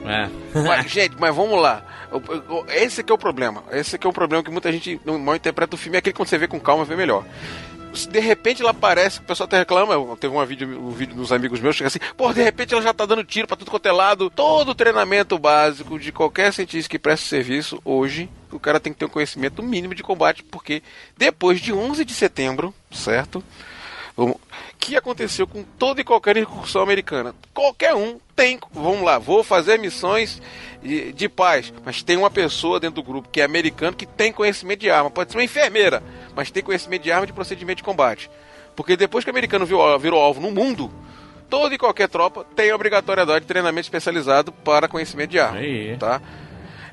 [0.06, 0.28] É.
[0.66, 1.82] Mas, gente, mas vamos lá.
[2.68, 3.62] Esse aqui é o problema.
[3.72, 5.96] Esse aqui é o problema que muita gente não mal interpreta o filme.
[5.96, 7.24] É aquele que quando você vê com calma, vê melhor.
[8.04, 10.16] De repente ela aparece, o pessoal até reclama.
[10.16, 12.92] Teve uma vídeo, um vídeo dos amigos meus chega assim: pô, de repente ela já
[12.92, 14.28] tá dando tiro pra tudo quanto é lado.
[14.28, 18.98] Todo o treinamento básico de qualquer cientista que presta serviço hoje, o cara tem que
[18.98, 20.82] ter um conhecimento mínimo de combate, porque
[21.16, 23.42] depois de 11 de setembro, certo?
[24.16, 24.36] Vamos-
[24.78, 27.34] que aconteceu com toda e qualquer incursão americana.
[27.52, 28.58] Qualquer um tem.
[28.72, 30.40] Vamos lá, vou fazer missões
[30.82, 34.32] de, de paz, mas tem uma pessoa dentro do grupo que é americano que tem
[34.32, 35.10] conhecimento de arma.
[35.10, 36.02] Pode ser uma enfermeira,
[36.34, 38.30] mas tem conhecimento de arma de procedimento de combate.
[38.74, 40.90] Porque depois que o americano virou, virou alvo no mundo,
[41.48, 45.58] toda e qualquer tropa tem a obrigatoriedade de treinamento especializado para conhecimento de arma.
[45.58, 45.96] Aí.
[45.96, 46.20] Tá?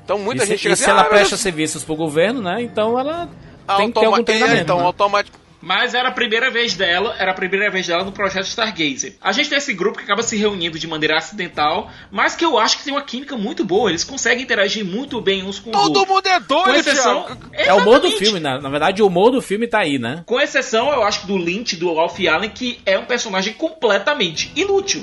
[0.04, 1.96] Então muita e se, gente chega e assim, se ela "Ah, presta mas serviços pro
[1.96, 2.62] governo, né?
[2.62, 3.28] Então ela
[3.76, 4.58] tem que ter algum treinamento.
[4.58, 4.84] é, então, né?
[4.84, 5.43] automático.
[5.64, 9.14] Mas era a primeira vez dela, era a primeira vez dela no projeto Stargazer.
[9.18, 12.58] A gente tem esse grupo que acaba se reunindo de maneira acidental, mas que eu
[12.58, 13.88] acho que tem uma química muito boa.
[13.88, 16.14] Eles conseguem interagir muito bem uns com os Todo outros.
[16.14, 17.50] mundo é Com doido, exceção, Thiago.
[17.52, 18.58] É o humor do filme, né?
[18.60, 20.22] Na verdade, o humor do filme tá aí, né?
[20.26, 25.02] Com exceção, eu acho, do Lynch, do Alfie Allen, que é um personagem completamente inútil.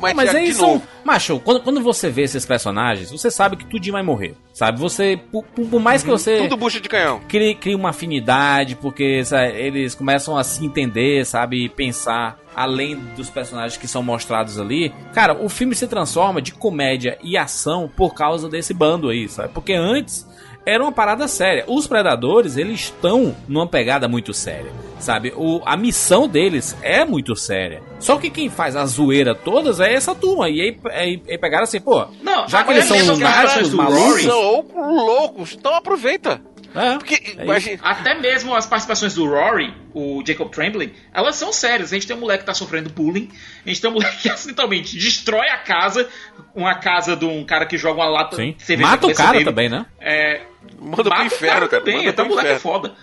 [0.00, 0.68] Mas, Mas Thiago, aí são.
[0.74, 4.34] novo, Macho, quando, quando você vê esses personagens, você sabe que tudinho vai morrer.
[4.52, 4.78] Sabe?
[4.80, 5.18] Você.
[5.30, 6.38] Por, por- mais que você.
[6.38, 7.20] tudo bucha de canhão.
[7.28, 12.96] cria, cria uma afinidade, porque sabe, eles começam a se entender, sabe, e pensar além
[13.16, 14.92] dos personagens que são mostrados ali.
[15.14, 19.50] Cara, o filme se transforma de comédia e ação por causa desse bando aí, sabe?
[19.54, 20.26] Porque antes
[20.68, 21.64] era uma parada séria.
[21.66, 25.32] Os predadores, eles estão numa pegada muito séria, sabe?
[25.34, 27.82] O, a missão deles é muito séria.
[27.98, 30.50] Só que quem faz a zoeira todas é essa turma.
[30.50, 34.24] E aí, aí, aí pegaram assim, pô, Não, já que eles são lunáticos, malucos.
[34.26, 36.40] Loucos, loucos, então aproveita.
[36.74, 41.92] É, Porque, é Até mesmo as participações do Rory, o Jacob Tremblay, elas são sérias.
[41.92, 43.30] A gente tem um moleque que tá sofrendo bullying,
[43.64, 46.08] a gente tem um moleque que acidentalmente destrói a casa,
[46.54, 48.52] uma casa de um cara que joga uma lata Sim.
[48.52, 49.44] de cerveja Mata o cara dele.
[49.46, 49.86] também, né?
[49.98, 50.42] É,
[50.78, 52.60] Manda pro mata o inferno, cara, também, manda até o moleque é inferno.
[52.78, 52.94] foda.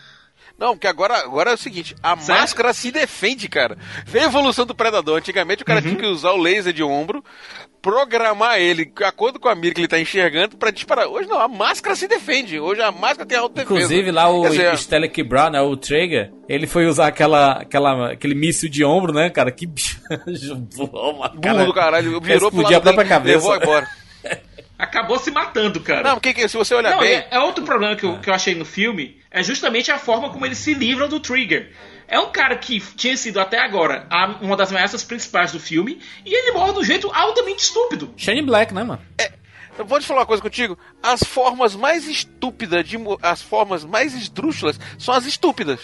[0.57, 2.39] Não, porque agora, agora é o seguinte, a Certo.
[2.39, 3.77] máscara se defende, cara.
[4.05, 5.17] Vem a evolução do predador.
[5.17, 5.87] Antigamente o cara Uhum.
[5.87, 7.21] tinha que usar o laser de ombro,
[7.85, 11.05] programar ele de acordo com a mira que ele tá enxergando pra disparar.
[11.05, 12.59] Hoje não, a máscara se defende.
[12.59, 13.75] Hoje a máscara tem autodefesa.
[13.75, 18.33] Inclusive lá o dizer, Stellick Brown, né, o Traeger, ele foi usar aquela, aquela, aquele
[18.33, 19.51] míssil de ombro, né, cara?
[19.51, 20.01] Que bicho.
[20.73, 23.37] burro do caralho, virou pro lado a própria dele, cabeça.
[23.37, 23.87] levou embora.
[24.79, 26.01] Acabou se matando, cara.
[26.01, 27.13] Não, porque que- se você olhar Não, bem...
[27.13, 30.31] é, é outro problema que eu, que eu achei no filme é justamente a forma
[30.31, 31.69] como eles se livram do Trigger.
[32.07, 35.99] É um cara que tinha sido até agora a- uma das ameaças principais do filme
[36.25, 38.13] e ele morre de um jeito altamente estúpido.
[38.17, 39.01] Shane Black, né, mano?
[39.77, 40.77] Eu vou te falar uma coisa contigo.
[41.03, 45.79] As formas mais estúpidas, de, as formas mais esdrúxulas são as estúpidas.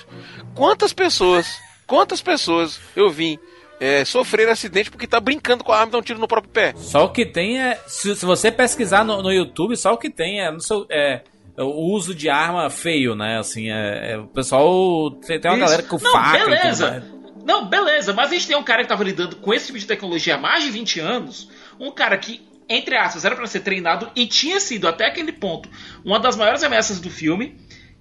[0.55, 3.37] Quantas pessoas, quantas pessoas eu vi
[3.81, 6.53] é, sofrer acidente porque tá brincando com a arma e dá um tiro no próprio
[6.53, 6.73] pé?
[6.77, 7.77] Só o que tem é.
[7.87, 11.21] Se, se você pesquisar no, no YouTube, só o que tem é, no seu- é
[11.57, 13.37] o uso de arma feio, né?
[13.39, 15.11] Assim, é, é- o pessoal.
[15.25, 15.65] Tem, tem uma Isso.
[15.65, 16.89] galera com Não, faca e tudo beleza.
[16.91, 17.21] mais.
[17.45, 19.85] Não, beleza, mas a gente tem um cara que tava lidando com esse tipo de
[19.85, 21.49] tecnologia há mais de 20 anos.
[21.79, 22.39] Um cara que,
[22.69, 25.67] entre aspas, era para ser treinado e tinha sido até aquele ponto
[26.05, 27.55] uma das maiores ameaças do filme.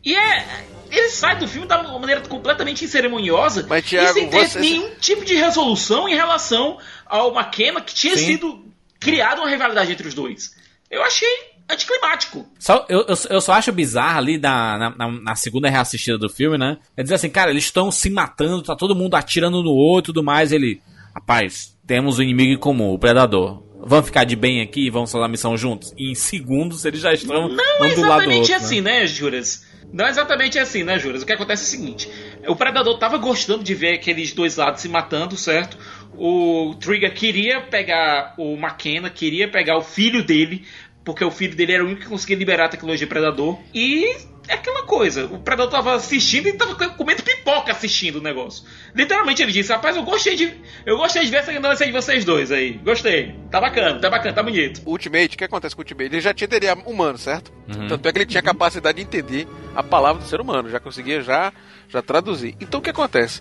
[0.05, 0.47] E é.
[0.91, 4.59] Ele sai do filme de uma maneira completamente inceremoniosa Mas, e Thiago, sem ter você-
[4.59, 8.27] nenhum tipo de resolução em relação ao McKenna que tinha Sim.
[8.27, 8.65] sido
[8.99, 10.55] criada uma rivalidade entre os dois.
[10.91, 11.29] Eu achei
[11.73, 12.47] anticlimático.
[12.59, 16.29] Só, eu, eu, eu só acho bizarro ali na, na, na- na segunda reassistida do
[16.29, 16.79] filme, né?
[16.97, 20.15] É dizer assim, cara, eles estão se matando, tá todo mundo atirando no outro e
[20.15, 20.53] tudo mais.
[20.53, 20.81] Ele,
[21.15, 23.63] rapaz, temos um inimigo em comum, o Predador.
[23.83, 25.95] Vamos ficar de bem aqui e vamos fazer a missão juntos?
[25.97, 28.55] E em segundos eles já estão Não é exatamente outro.
[28.57, 29.65] assim, né, Juras?
[29.93, 31.23] Não é exatamente assim, né, Juras?
[31.23, 32.09] O que acontece é o seguinte:
[32.47, 35.77] o Predador tava gostando de ver aqueles dois lados se matando, certo?
[36.15, 40.65] O Trigger queria pegar o McKenna, queria pegar o filho dele,
[41.05, 43.59] porque o filho dele era o único que conseguia liberar a tecnologia Predador.
[43.75, 44.17] E
[44.49, 48.65] é aquela coisa: o Predador tava assistindo e tava comendo pipoca assistindo o negócio.
[48.95, 50.53] Literalmente ele disse: Rapaz, eu gostei de,
[50.85, 52.73] eu gostei de ver essa ignorância de vocês dois aí.
[52.85, 53.35] Gostei.
[53.51, 54.83] Tá bacana, tá bacana, tá bonito.
[54.87, 56.07] Ultimate, o que acontece com o Ultimate?
[56.07, 57.53] Ele já tinha DNA humano, certo?
[57.89, 61.23] Tanto é que ele tinha capacidade de entender a palavra do ser humano, já conseguia
[61.23, 61.53] já,
[61.89, 62.57] já traduzir.
[62.61, 63.41] Então o que acontece?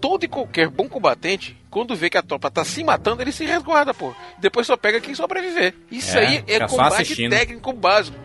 [0.00, 3.44] Todo e qualquer bom combatente, quando vê que a tropa tá se matando, ele se
[3.44, 4.14] resguarda, pô.
[4.38, 5.74] Depois só pega quem sobreviver.
[5.90, 7.30] Isso É, aí é combate assistindo.
[7.30, 8.16] técnico básico.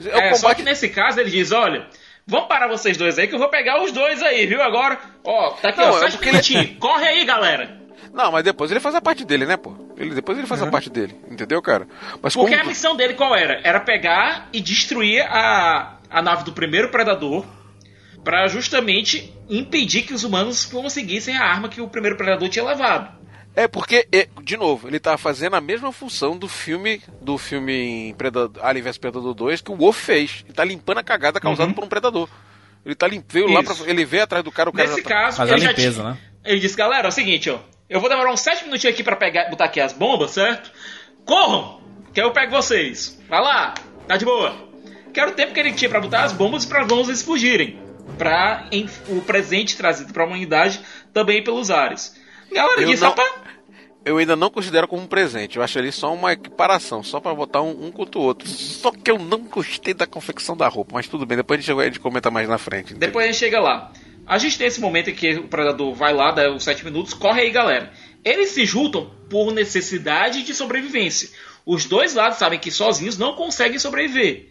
[0.00, 1.86] É, É, o só que combate nesse caso ele diz, olha,
[2.26, 4.62] vamos parar vocês dois aí que eu vou pegar os dois aí, viu?
[4.62, 6.74] Agora, ó, tá aqui, Não, ó, é porque ele-.
[6.80, 7.84] Corre aí, galera.
[8.12, 9.74] Não, mas depois ele faz a parte dele, né, pô?
[9.96, 11.86] Ele, depois ele faz a parte dele, entendeu, cara?
[12.22, 12.62] Mas Porque como...
[12.62, 13.60] a missão dele qual era?
[13.64, 17.44] Era pegar e destruir a, a nave do primeiro Predador
[18.24, 23.22] pra justamente impedir que os humanos conseguissem a arma que o primeiro Predador tinha levado.
[23.56, 24.08] É porque,
[24.42, 28.98] de novo, ele tá fazendo a mesma função do filme do filme Predador, Alien vs
[28.98, 30.42] Predador 2 que o Wolf fez.
[30.44, 32.28] Ele tá limpando a cagada causada por um predador.
[32.84, 33.22] Ele tá lim...
[33.28, 33.64] veio lá Uhum.
[33.66, 33.76] Pra...
[33.88, 35.14] ele veio atrás do cara, o cara Nesse já tá...
[35.14, 36.18] caso, a ele já limpeza, tinha- né?
[36.44, 37.58] Ele disse, galera, é o seguinte, ó.
[37.88, 40.72] Eu vou demorar uns 7 minutinhos aqui pra pegar, botar aqui as bombas, certo?
[41.24, 41.80] Corram!
[42.12, 43.20] Que eu pego vocês.
[43.28, 43.74] Vai lá,
[44.08, 44.54] tá de boa.
[45.12, 47.08] Que era o tempo que ele tinha pra botar as bombas e para as bombas
[47.08, 47.78] eles fugirem.
[48.18, 50.80] Pra em- o presente trazido pra humanidade
[51.12, 52.14] também pelos ares.
[52.52, 53.32] Galera Eu não- rapaz,
[54.06, 55.56] Eu ainda não considero como um presente.
[55.56, 58.46] Eu acho ali só uma equiparação, só pra botar um, um contra o outro.
[58.46, 61.80] Só que eu não gostei da confecção da roupa, mas tudo bem, depois a gente,
[61.80, 62.90] a gente comenta mais na frente.
[62.90, 63.08] entendeu?
[63.08, 63.90] Depois a gente chega lá.
[64.26, 67.14] A gente tem esse momento em que o predador vai lá, dá os 7 minutos,
[67.14, 67.92] corre aí, galera.
[68.22, 71.30] Eles se juntam por necessidade de sobrevivência.
[71.64, 74.50] Os dois lados sabem que sozinhos não conseguem sobreviver.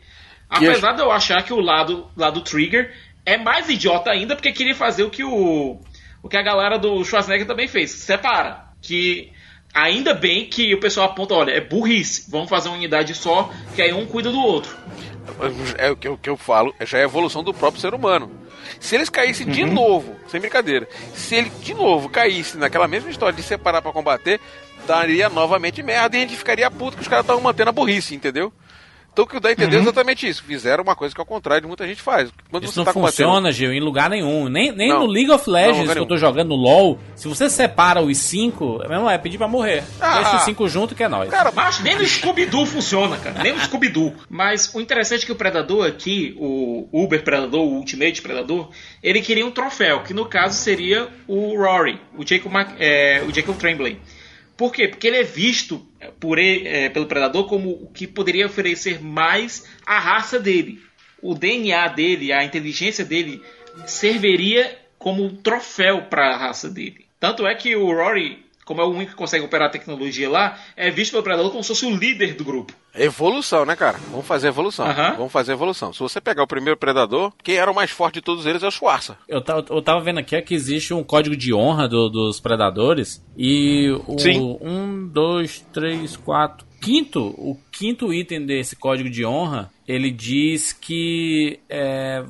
[0.49, 2.91] Apesar de eu achar que o lado, lado Trigger
[3.25, 5.79] é mais idiota ainda, porque queria fazer o que o,
[6.21, 7.91] o que a galera do Schwarzenegger também fez.
[7.91, 8.65] Separa.
[8.81, 9.31] Que
[9.73, 12.29] ainda bem que o pessoal aponta, olha, é burrice.
[12.29, 14.75] Vamos fazer uma unidade só, que aí um cuida do outro.
[15.77, 18.29] É o que, eu- que eu falo, já é a evolução do próprio ser humano.
[18.79, 19.73] Se eles caíssem de Uhum.
[19.73, 24.39] novo, sem brincadeira, se ele de novo caísse naquela mesma história de separar pra combater,
[24.85, 28.15] daria novamente merda e a gente ficaria puto que os caras estavam mantendo a burrice,
[28.15, 28.51] entendeu?
[29.13, 29.83] Então o que dá a entender é Uhum.
[29.83, 30.43] exatamente isso.
[30.43, 32.31] Fizeram uma coisa que ao contrário de muita gente faz.
[32.49, 34.49] Quando Isso você não tá combatendo- funciona, Gil, em lugar nenhum.
[34.49, 35.01] Nem, nem Não.
[35.01, 38.81] no League of Legends que eu tô jogando no LoL, se você separa os cinco,
[38.83, 39.83] é mesmo é pedir pra morrer.
[40.01, 40.15] Ah.
[40.21, 41.29] Deixa os cinco junto que é nóis.
[41.29, 43.43] Cara, Mas nem no Scooby-Doo funciona, cara.
[43.43, 44.15] Nem no Scooby-Doo.
[44.27, 48.69] Mas o interessante é que o Predador aqui, o Uber Predador, o Ultimate Predador,
[49.03, 53.31] ele queria um troféu, que no caso seria o Rory, o Jacob, Mac- é, o
[53.31, 53.99] Jacob Tremblay.
[54.57, 54.87] Por quê?
[54.87, 55.83] Porque ele é visto
[56.19, 60.81] por ele, é, pelo Predador como o que poderia oferecer mais à raça dele.
[61.21, 63.41] O DNA dele, a inteligência dele,
[63.85, 67.05] serviria como troféu para a raça dele.
[67.19, 70.59] Tanto é que o Rory, como é o único que consegue operar a tecnologia lá,
[70.75, 72.73] é visto pelo Predador como se fosse o líder do grupo.
[72.95, 73.97] Evolução, né, cara?
[74.11, 74.85] Vamos fazer evolução.
[75.17, 75.91] Vamos fazer evolução.
[75.93, 78.67] Se você pegar o primeiro predador, quem era o mais forte de todos eles é
[78.67, 79.17] o Schwarza.
[79.27, 83.23] Eu, tava- eu tava vendo aqui que existe um código de honra do- dos predadores
[83.37, 84.57] e o Sim.
[84.61, 91.59] um, dois, três, quatro, quinto, o quinto item desse código de honra, ele diz que
[91.69, 92.23] é,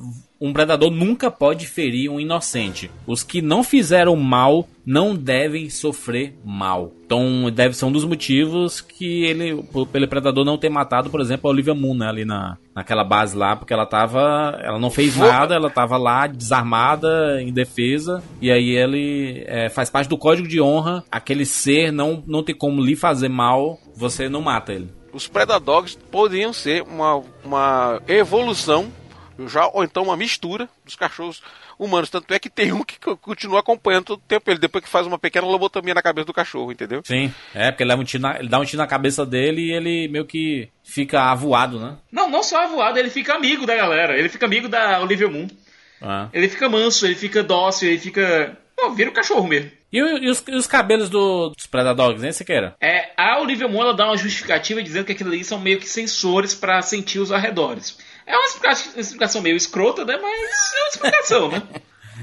[0.44, 2.90] um predador nunca pode ferir um inocente.
[3.06, 6.92] Os que não fizeram mal não devem sofrer mal.
[7.06, 11.48] Então deve ser um dos motivos que ele, pelo predador não ter matado, por exemplo,
[11.48, 15.16] a Olivia Moon, né, ali na, naquela base lá, porque ela tava, ela não fez
[15.16, 20.46] nada, ela tava lá desarmada, em defesa, e aí ele é, faz parte do código
[20.46, 24.88] de honra, aquele ser não, não tem como lhe fazer mal, você não mata ele.
[25.12, 28.92] Os Predadogs poderiam ser uma, uma evolução,
[29.46, 31.42] já, ou então uma mistura dos cachorros
[31.78, 32.08] humanos.
[32.10, 34.90] Tanto é que tem um que co- continua acompanhando todo o tempo ele, depois que
[34.90, 37.02] faz uma pequena lobotomia na cabeça do cachorro, entendeu?
[37.04, 39.62] Sim, é, porque ele, leva um tiro na- ele dá um tiro na cabeça dele
[39.62, 41.96] e ele meio que fica avoado, né?
[42.12, 44.18] Não, não só avoado, ele fica amigo da galera.
[44.18, 45.48] Ele fica amigo da Olivia Moon.
[46.02, 46.28] Ah.
[46.32, 48.56] Ele fica manso, ele fica dócil, ele fica.
[48.76, 49.70] Pô, vira o cachorro mesmo.
[49.92, 52.74] E, e os, e os cabelos do, dos Predadogs, hein, Siqueira?
[52.80, 55.88] É, a Olivia Munn ela dá uma justificativa dizendo que aquilo ali são meio que
[55.88, 57.96] sensores pra sentir os arredores.
[58.26, 60.16] É uma explica- explicação meio escrota, né?
[60.20, 61.62] Mas é uma explicação, né?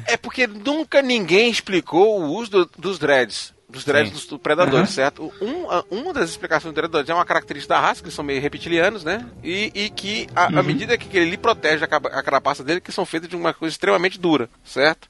[0.08, 3.54] É porque nunca ninguém explicou o uso do- dos dreads.
[3.70, 5.32] Dos dreads dos do predadores, certo?
[5.41, 8.41] Um, uma das explicações dos predadores é uma característica da raça, que eles são meio
[8.41, 9.26] reptilianos, né?
[9.41, 13.06] E, e que, a- à medida que ele protege a, a carapaça dele, que são
[13.06, 15.08] feitas de uma coisa extremamente dura, certo?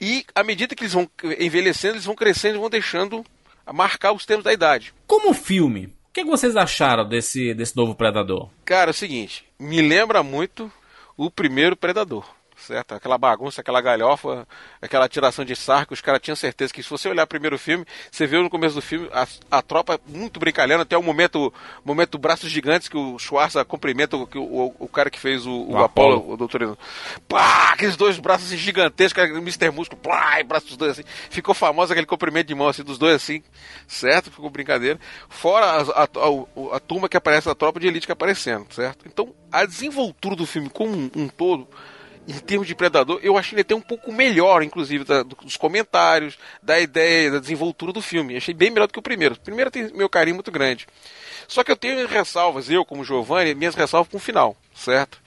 [0.00, 1.06] E à medida que eles vão
[1.38, 3.22] envelhecendo, eles vão crescendo e vão deixando
[3.74, 4.94] marcar os termos da idade.
[5.06, 8.48] Como filme, o que que vocês acharam desse, desse novo Predador?
[8.64, 10.70] Cara, é o seguinte, me lembra muito
[11.16, 12.24] o primeiro Predador,
[12.66, 12.94] certo?
[12.94, 14.46] Aquela bagunça, aquela galhofa,
[14.82, 17.84] aquela tiração de sarco, os caras tinham certeza que se você olhar o primeiro filme,
[18.10, 21.52] você vê no começo do filme a, a tropa muito brincalhando, até o momento,
[21.84, 25.50] momento braços gigantes que o Schwarza cumprimenta o, o, o- o cara que fez o,
[25.52, 26.32] o O Apollo.
[26.32, 26.76] o doutor
[27.28, 29.70] Pá, aqueles dois braços gigantescos, Mr.
[29.70, 31.04] Músculo, plá, e braços dos dois assim.
[31.30, 33.42] Ficou famoso aquele cumprimento de mão assim, dos dois assim,
[33.86, 34.30] certo?
[34.30, 34.98] Ficou brincadeira.
[35.28, 39.04] Fora a, a, a- a turma que aparece, a tropa de elite que aparecendo, certo?
[39.06, 41.68] Então, a desenvoltura do filme como um, um todo,
[42.28, 46.38] em termos de Predador, eu achei ele até um pouco melhor, inclusive, da- dos comentários,
[46.62, 48.36] da ideia, da desenvoltura do filme.
[48.36, 49.34] Achei bem melhor do que o primeiro.
[49.34, 50.86] O primeiro tem meu carinho muito grande.
[51.46, 55.18] Só que eu tenho ressalvas, eu como Giovanni, minhas ressalvas com o final, certo?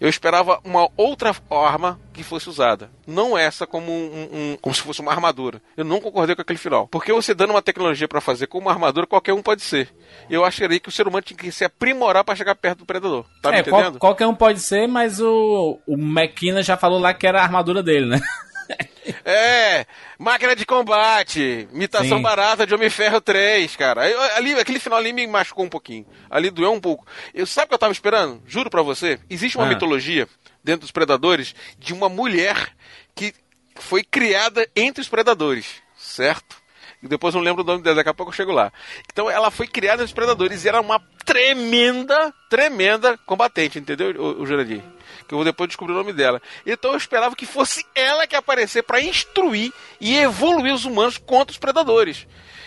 [0.00, 2.88] Eu esperava uma outra arma que fosse usada.
[3.06, 5.60] Não essa como um, um- como se fosse uma armadura.
[5.76, 6.86] Eu não concordei com aquele final.
[6.88, 9.92] Porque você dando uma tecnologia para fazer com uma armadura, qualquer um pode ser.
[10.30, 13.24] Eu acharia que o ser humano tinha que se aprimorar para chegar perto do predador.
[13.42, 13.98] Tá me é, qual- entendendo?
[13.98, 17.82] qualquer um pode ser, mas o, o McKinnon já falou lá que era a armadura
[17.82, 18.20] dele, né?
[19.24, 19.86] É,
[20.18, 22.22] máquina de combate, imitação Sim.
[22.22, 24.02] barata de Homem-Ferro 3, cara.
[24.36, 26.06] Ali, aquele final ali me machucou um pouquinho.
[26.30, 27.06] Ali doeu um pouco.
[27.34, 28.42] Eu, sabe o que eu tava esperando?
[28.46, 29.18] Juro pra você.
[29.30, 29.68] Existe uma Ah.
[29.68, 30.28] mitologia
[30.62, 32.74] dentro dos predadores de uma mulher
[33.14, 33.34] que
[33.76, 35.66] foi criada entre os predadores,
[35.96, 36.56] certo?
[37.02, 38.72] E depois não lembro o nome dela, daqui a pouco eu chego lá.
[39.12, 44.42] Então ela foi criada entre os predadores e era uma tremenda, tremenda combatente, entendeu, o,
[44.42, 44.82] o Jurandir?
[45.28, 46.40] Que eu depois descobrir o nome dela.
[46.66, 49.70] Então eu esperava que fosse ela que aparecer para instruir
[50.00, 52.26] e evoluir os humanos contra os predadores.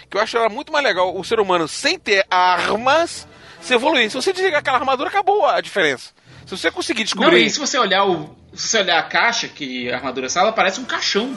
[0.10, 3.28] Que eu acho era muito mais legal o ser humano sem ter armas
[3.62, 4.10] se evoluir.
[4.10, 6.12] Se você desligar aquela armadura, acabou a diferença.
[6.46, 7.46] Se você conseguir Não, descobrir.
[7.46, 8.36] e se você olhar o.
[8.54, 11.36] Se você olhar a caixa, que a armadura sai, ela parece um caixão.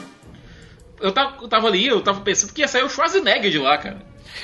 [0.99, 3.77] Eu tava, eu tava ali, eu tava pensando que ia sair o Schwarzenegger de lá,
[3.77, 4.01] cara.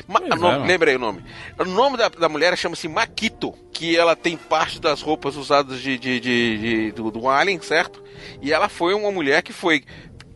[0.08, 1.24] Ma- Pois o nome- é, lembrei o nome.
[1.60, 5.98] O nome da, da mulher chama-se Makito, que ela tem parte das roupas usadas de,
[5.98, 8.04] de, de- de- do, do Alien, certo?
[8.42, 9.84] E ela foi uma mulher que foi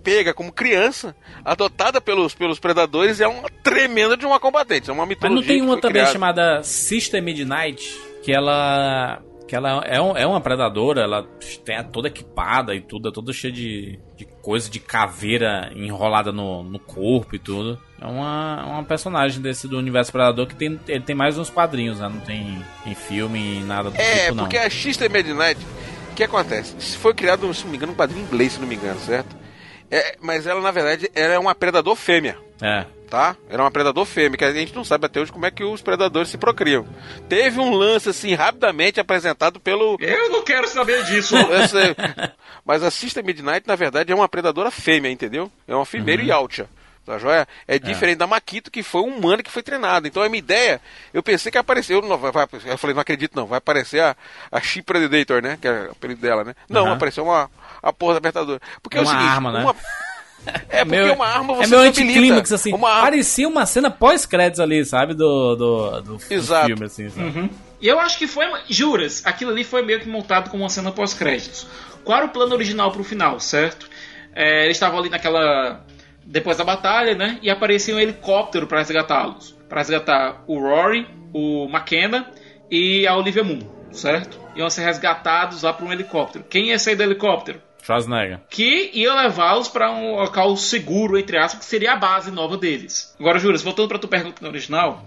[0.04, 4.88] pega como criança, adotada pelos, pelos predadores e é uma tremenda de uma combatente.
[4.90, 5.42] É uma Mas mitologia.
[5.42, 6.12] não tem uma também criada.
[6.12, 9.22] chamada Sister Midnight, que ela.
[9.48, 11.24] Que ela é, um- é uma predadora, ela
[11.64, 16.62] tem toda equipada e tudo, é toda cheia de, de coisa de caveira enrolada no,
[16.62, 17.82] no corpo e tudo.
[18.00, 22.00] É uma, uma personagem desse do universo predador que tem, ele tem mais nos quadrinhos,
[22.00, 22.08] né?
[22.08, 24.44] Não tem em filme nada do É, tipo, não.
[24.44, 25.60] porque a Sister Midnight,
[26.12, 26.76] o que acontece?
[26.78, 29.36] Isso foi criado, se não me engano, um quadrinho inglês, se não me engano, certo?
[29.90, 32.38] É, mas ela, na verdade, ela é uma predador fêmea.
[32.62, 32.86] É.
[33.10, 33.36] tá?
[33.50, 35.82] Era uma predador fêmea, que a gente não sabe até hoje como é que os
[35.82, 36.86] predadores se procriam.
[37.30, 39.98] Teve um lance, assim, rapidamente apresentado pelo...
[40.00, 41.36] Eu não quero saber disso.
[41.54, 41.96] esse-
[42.66, 45.52] Mas a Sister Midnight, na verdade, é uma predadora fêmea, entendeu?
[45.68, 46.68] É uma female Yautja.
[47.06, 47.48] Tá joia?
[47.68, 50.08] É diferente da Makito, que foi um humano que foi treinado.
[50.08, 50.82] Então a minha ideia,
[51.14, 52.02] eu pensei que apareceu.
[52.02, 54.16] Não, vai, vai- eu falei, não acredito não, vai aparecer a,
[54.52, 55.56] a She Predator, né?
[55.62, 56.56] Que é o apelido dela, né?
[56.68, 56.94] Não, Aham.
[56.96, 57.48] apareceu uma
[57.84, 58.60] a porra da apertadora.
[58.82, 59.60] Porque é, É o uma seguinte, arma, né?
[59.60, 59.76] uma-
[60.70, 62.74] É porque Meu- uma arma você é meu anticlímax, assim.
[62.74, 63.02] Uma.
[63.02, 65.14] Parecia uma cena pós-créditos ali, sabe?
[65.14, 66.68] Do, do, do, do Exato.
[66.68, 67.50] filme, assim, sabe?
[67.82, 68.46] E eu acho que foi.
[68.70, 71.68] Juras, aquilo ali foi meio que montado como uma cena pós-créditos.
[72.04, 73.90] Qual era o plano original pro final, certo?
[74.34, 75.84] É, eles estavam ali naquela.
[76.26, 77.38] Depois da batalha, né?
[77.42, 79.56] E aparecia um helicóptero para resgatá-los.
[79.70, 82.30] Para resgatar o Rory, o McKenna
[82.70, 83.60] e a Olivia Moon,
[83.92, 84.40] certo?
[84.56, 86.44] Iam ser resgatados lá por um helicóptero.
[86.50, 87.62] Quem ia sair do helicóptero?
[87.86, 88.42] Schwarzenegger.
[88.50, 93.16] que ia levá-los para um local seguro, entre aspas, que seria a base nova deles.
[93.20, 95.06] Agora, Juras, voltando para tua pergunta original,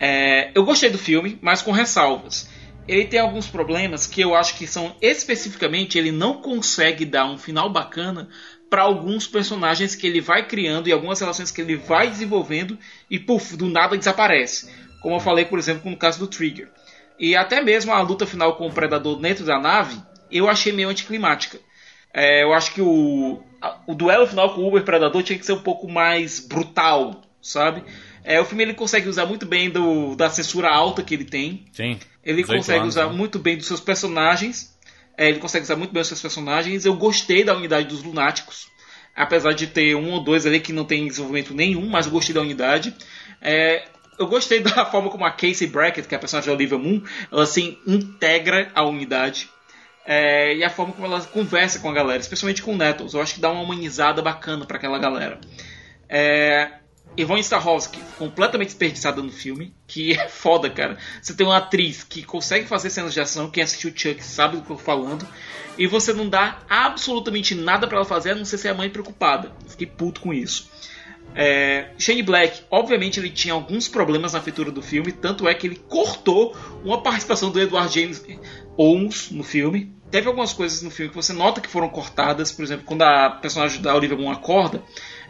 [0.00, 2.50] é, eu gostei do filme, mas com ressalvas.
[2.88, 7.38] Ele tem alguns problemas que eu acho que são especificamente ele não consegue dar um
[7.38, 8.28] final bacana
[8.68, 12.76] para alguns personagens que ele vai criando e algumas relações que ele vai desenvolvendo
[13.08, 14.72] e puf, do nada desaparece.
[15.00, 16.68] Como eu falei, por exemplo, no caso do Trigger.
[17.18, 20.00] E até mesmo a luta final com o Predador dentro da nave,
[20.30, 21.58] eu achei meio anticlimática.
[22.18, 23.40] É, eu acho que o,
[23.86, 27.84] o duelo final com o Uber Predador tinha que ser um pouco mais brutal, sabe?
[28.24, 31.66] É, o filme ele consegue usar muito bem do, da censura alta que ele tem.
[31.72, 31.96] Sim.
[32.24, 33.12] Ele 18 consegue anos, usar né?
[33.12, 34.76] muito bem dos seus personagens.
[35.16, 36.84] É, ele consegue usar muito bem os seus personagens.
[36.84, 38.66] Eu gostei da unidade dos lunáticos.
[39.14, 42.34] apesar de ter um ou dois ali que não tem desenvolvimento nenhum, mas eu gostei
[42.34, 42.92] da unidade.
[43.40, 43.84] É,
[44.18, 47.00] eu gostei da forma como a Casey Brackett, que é a personagem da Olivia Moon,
[47.30, 49.48] ela assim integra a unidade.
[50.10, 53.12] É, e a forma como ela conversa com a galera, especialmente com o Nettles.
[53.12, 55.38] Eu acho que dá uma humanizada bacana para aquela galera.
[56.08, 56.70] É,
[57.14, 60.96] Yvonne Strahovski, completamente desperdiçada no filme, que é foda, cara.
[61.20, 64.62] Você tem uma atriz que consegue fazer cenas de ação, quem assistiu Chuck sabe do
[64.62, 65.28] que eu tô falando,
[65.76, 68.88] e você não dá absolutamente nada para ela fazer, a não ser ser a mãe
[68.88, 69.52] preocupada.
[69.68, 70.70] Fiquei puto com isso.
[71.34, 75.66] É, Shane Black, obviamente, ele tinha alguns problemas na feitura do filme, tanto é que
[75.66, 78.24] ele cortou uma participação do Edward James
[78.78, 79.92] Olmos no filme.
[80.10, 83.28] Teve algumas coisas no filme que você nota que foram cortadas, por exemplo, quando a
[83.28, 84.80] personagem da Olivia Munn acorda,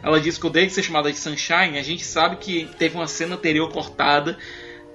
[0.01, 1.77] ela diz que odeia ser chamada de Sunshine.
[1.77, 4.37] A gente sabe que teve uma cena anterior cortada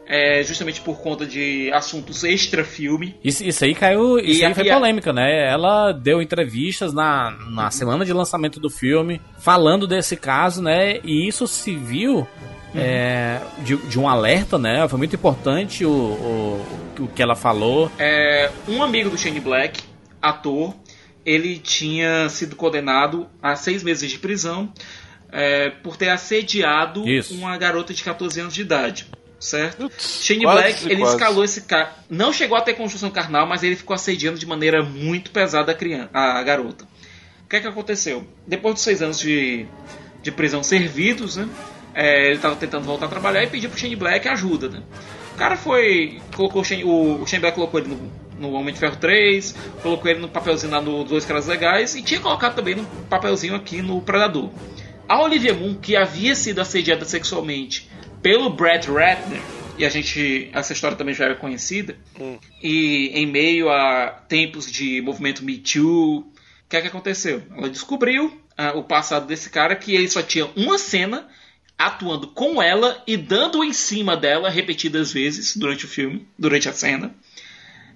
[0.06, 3.14] é, justamente por conta de assuntos extra-filme.
[3.24, 4.18] Isso, isso aí caiu.
[4.18, 5.50] Isso E aí a- foi e a- polêmica, né?
[5.50, 10.98] Ela deu entrevistas na, na semana de lançamento do filme, falando desse caso, né?
[11.02, 12.26] E isso se viu.
[12.74, 14.86] É, de, de um alerta, né?
[14.88, 17.90] Foi muito importante o, o, o que ela falou.
[17.98, 19.82] É, um amigo do Shane Black,
[20.20, 20.74] ator,
[21.24, 24.72] ele tinha sido condenado a seis meses de prisão
[25.30, 27.34] é, por ter assediado Isso.
[27.34, 29.06] uma garota de 14 anos de idade.
[29.38, 29.90] Certo?
[29.98, 31.16] Shane quase, Black, ele quase.
[31.16, 31.94] escalou esse cara.
[32.08, 35.74] Não chegou a ter construção carnal, mas ele ficou assediando de maneira muito pesada a,
[35.74, 36.86] criança, a garota.
[37.44, 38.26] O que é que aconteceu?
[38.46, 39.66] Depois de seis anos de,
[40.22, 41.46] de prisão servidos, né?
[41.94, 44.82] É, ele estava tentando voltar a trabalhar e pediu pro Shane Black ajuda, né?
[45.34, 46.20] O cara foi.
[46.34, 49.54] colocou o Shane, o, o Shane Black colocou ele no, no Homem de Ferro 3,
[49.82, 53.54] colocou ele no papelzinho lá no Dois Caras Legais e tinha colocado também no papelzinho
[53.54, 54.50] aqui no Predador.
[55.08, 57.88] A Olivia Moon, que havia sido assediada sexualmente
[58.22, 59.42] pelo Brett Ratner,
[59.76, 60.48] e a gente.
[60.52, 61.96] essa história também já era conhecida,
[62.62, 66.24] e em meio a tempos de movimento Me Too, o
[66.68, 67.42] que é que aconteceu?
[67.56, 71.28] Ela descobriu ah, o passado desse cara que ele só tinha uma cena
[71.78, 76.72] atuando com ela e dando em cima dela repetidas vezes durante o filme, durante a
[76.72, 77.14] cena.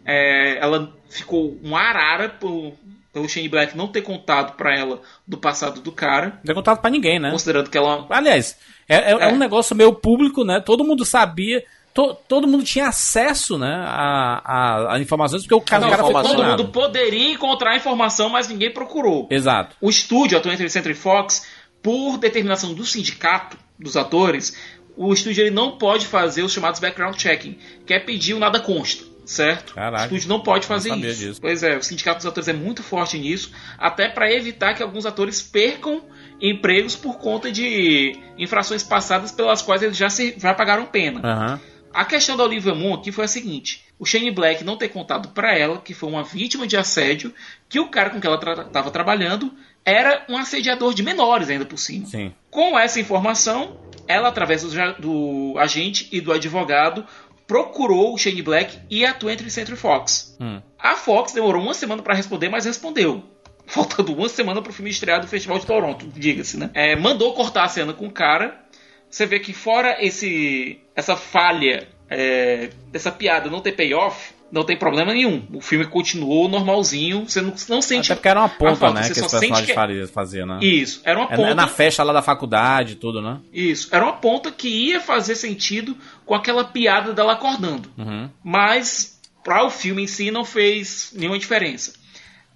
[0.04, 2.72] É, ela ficou um arara por,
[3.12, 6.80] pelo Shane Black não ter contado pra ela do passado do cara, Não tem contato
[6.80, 7.30] pra ninguém, né?
[7.30, 8.56] considerando que ela Aliás,
[8.88, 9.28] é, é- é É.
[9.28, 10.60] um negócio meio público, né?
[10.60, 11.62] Todo mundo sabia.
[11.94, 13.74] to- todo mundo tinha acesso, né?
[13.86, 18.28] A, a, a informações, porque o cara, não, cara foi todo mundo poderia encontrar informação,
[18.28, 19.26] mas ninguém procurou.
[19.30, 19.74] Exato.
[19.80, 21.46] O estúdio, a 20th Century Fox,
[21.82, 24.56] por determinação do sindicato dos atores,
[24.96, 27.56] o estúdio ele não pode fazer os chamados background checking,
[27.86, 29.74] que é pedir o nada consta, certo?
[29.74, 31.20] Caraca, o estúdio não pode fazer não isso.
[31.20, 31.40] disso.
[31.40, 35.06] Pois é, o sindicato dos atores é muito forte nisso, até para evitar que alguns
[35.06, 36.02] atores percam
[36.40, 41.20] empregos por conta de infrações passadas pelas quais eles já, se, já pagaram pena.
[41.22, 41.60] Aham.
[41.92, 45.30] A questão da Olivia Moon aqui foi a seguinte: o Shane Black não ter contado
[45.30, 47.32] pra ela que foi uma vítima de assédio,
[47.68, 49.52] que o cara com quem ela estava trabalhando
[49.88, 52.06] era um assediador de menores ainda por cima.
[52.06, 52.32] Sim.
[52.50, 57.06] Com essa informação, ela, através do, do agente e do advogado,
[57.46, 60.36] procurou o Shane Black e a 20th Century Fox.
[60.38, 60.60] Hum.
[60.78, 63.24] A Fox demorou uma semana para responder, mas respondeu.
[63.66, 66.70] Faltando uma semana para o filme estrear do Festival de Toronto, diga-se, né?
[66.74, 68.62] É, mandou cortar a cena com o cara.
[69.10, 74.76] Você vê que fora esse essa falha, é, dessa piada não ter payoff, não tem
[74.76, 75.46] problema nenhum.
[75.52, 79.02] O filme continuou normalzinho, você não, não sente Até porque era uma ponta, falta, né?
[79.02, 80.58] você Que os sente personagens que- faria- faziam, né?
[80.62, 81.50] Isso, era uma É, ponta.
[81.50, 83.40] é na festa lá da faculdade e tudo, né?
[83.52, 87.90] Isso, era uma ponta que ia fazer sentido com aquela piada dela acordando.
[87.98, 88.28] Uhum.
[88.42, 91.92] Mas para o filme em si não fez nenhuma diferença.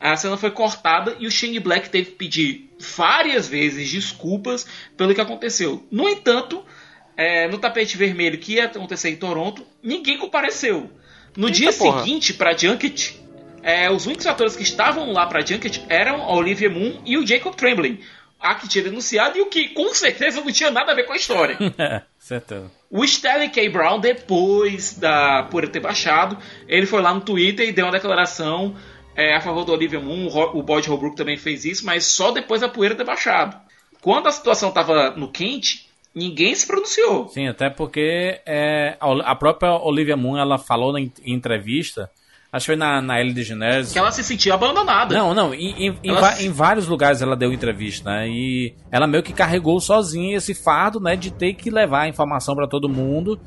[0.00, 4.66] A cena foi cortada e o Shane Black teve que pedir várias vezes desculpas
[4.96, 5.86] pelo que aconteceu.
[5.92, 6.64] No entanto,
[7.16, 10.90] é, no tapete vermelho que ia acontecer em Toronto, ninguém compareceu.
[11.36, 12.00] No Eita dia porra.
[12.00, 13.16] seguinte, para Junket,
[13.62, 17.26] é, os únicos atores que estavam lá para Junket eram a Olivia Moon e o
[17.26, 18.00] Jacob Tremblay.
[18.40, 21.12] A que tinha denunciado e o que com certeza não tinha nada a ver com
[21.12, 21.56] a história.
[21.78, 22.70] É, certeza.
[22.90, 23.68] O Stanley K.
[23.68, 26.36] Brown, depois da por ter baixado,
[26.68, 28.74] ele foi lá no Twitter e deu uma declaração
[29.14, 30.26] é, a favor do Olivia Moon.
[30.54, 33.56] O Boyd Holbrook também fez isso, mas só depois da poeira ter baixado.
[34.00, 35.81] Quando a situação estava no quente,
[36.14, 37.28] ninguém se pronunciou.
[37.28, 42.10] Sim, até porque é, a própria Olivia Moon, ela falou na em entrevista,
[42.52, 45.14] acho que foi na, na Ellen DeGeneres, Que ela se sentia abandonada.
[45.16, 48.28] Não, não, em, em- Ela em vários lugares ela deu entrevista, né?
[48.28, 51.16] E ela meio que carregou sozinha esse fardo, né?
[51.16, 53.40] De ter que levar a informação pra todo mundo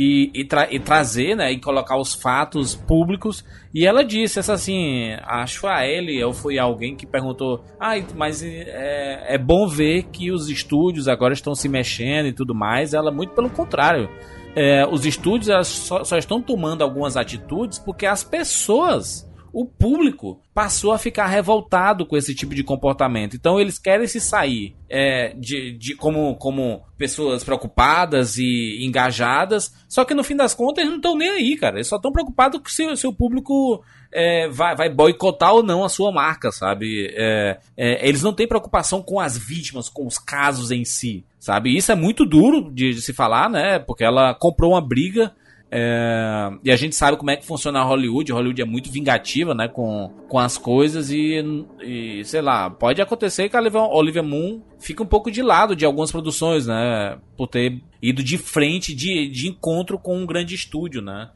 [0.00, 1.50] e, e, tra- e trazer, né?
[1.50, 3.44] E colocar os fatos públicos.
[3.74, 8.40] E ela disse, essa assim, acho a ele ou foi alguém que perguntou: Ah, mas
[8.40, 12.94] é, é bom ver que os estúdios agora estão se mexendo e tudo mais.
[12.94, 14.08] Ela, muito pelo contrário.
[14.54, 20.92] É, os estúdios só, só estão tomando algumas atitudes porque as pessoas o público passou
[20.92, 23.36] a ficar revoltado com esse tipo de comportamento.
[23.36, 30.04] Então eles querem se sair é, de, de como, como pessoas preocupadas e engajadas, só
[30.04, 31.76] que no fim das contas eles não estão nem aí, cara.
[31.76, 33.82] Eles só estão preocupados se, se o público
[34.12, 37.12] é, vai, vai boicotar ou não a sua marca, sabe?
[37.14, 41.76] É, é, eles não têm preocupação com as vítimas, com os casos em si, sabe?
[41.76, 43.78] Isso é muito duro de, de se falar, né?
[43.78, 45.32] Porque ela comprou uma briga
[45.70, 48.32] é, e a gente sabe como é que funciona a Hollywood.
[48.32, 51.42] Hollywood é muito vingativa, né, com, com as coisas e,
[51.82, 55.76] e sei lá, pode acontecer que a Olivia, Olivia Moon fique um pouco de lado
[55.76, 60.54] de algumas produções, né, por ter ido de frente, de, de encontro com um grande
[60.54, 61.30] estúdio, né.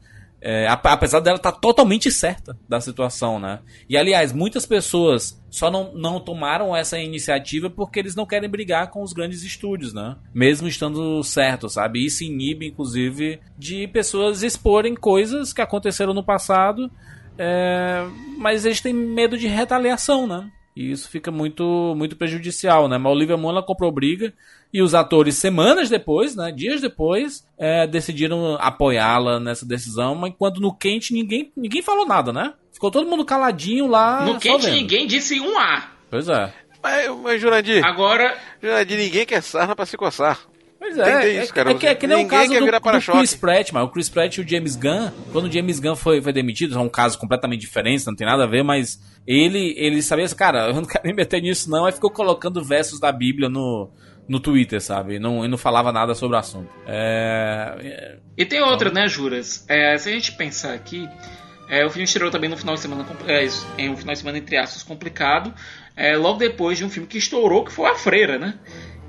[0.45, 3.59] É, apesar dela estar tá totalmente certa da situação, né?
[3.87, 8.91] E aliás, muitas pessoas só não, não tomaram essa iniciativa porque eles não querem brigar
[8.91, 10.17] com os grandes estúdios, né?
[10.33, 12.05] Mesmo estando certo, sabe?
[12.05, 16.91] Isso inibe, inclusive, de pessoas exporem coisas que aconteceram no passado,
[17.37, 18.05] é,
[18.37, 20.51] mas eles têm medo de retaliação, né?
[20.75, 22.97] E isso fica muito, muito prejudicial, né?
[22.97, 24.33] Mas Olivia Munn ela comprou briga
[24.73, 30.59] e os atores, semanas depois, né, dias depois, é, decidiram apoiá-la nessa decisão, mas enquanto
[30.59, 32.53] no quente ninguém, ninguém falou nada, né?
[32.71, 34.25] Ficou todo mundo caladinho lá.
[34.25, 35.91] No quente ninguém disse um A.
[36.09, 36.51] Pois é.
[36.81, 37.85] Mas, mas Jurandir.
[37.85, 38.35] Agora.
[38.61, 40.39] Jurandir, ninguém quer sarna pra se coçar.
[40.79, 41.71] Pois é, é, isso, cara.
[41.71, 44.35] é, que, é que nem o caso do, do Chris Pratt, mas o Chris Pratt
[44.35, 47.61] e o James Gunn, quando o James Gunn foi, foi demitido, é um caso completamente
[47.61, 51.07] diferente, não tem nada a ver, mas ele, ele sabia assim, cara, eu não quero
[51.07, 53.89] me meter nisso não, aí ficou colocando versos da Bíblia no,
[54.27, 55.19] no Twitter, sabe?
[55.19, 56.69] Não, e não falava nada sobre o assunto.
[56.87, 58.17] É...
[58.37, 59.01] E tem outra, então...
[59.01, 59.65] né, Juras?
[59.67, 61.09] É, se a gente pensar aqui,
[61.69, 63.47] é, o filme estreou também no final de semana, é,
[63.77, 65.53] em um final de semana entre aspas complicado,
[65.95, 68.55] é, logo depois de um filme que estourou, que foi A Freira, né?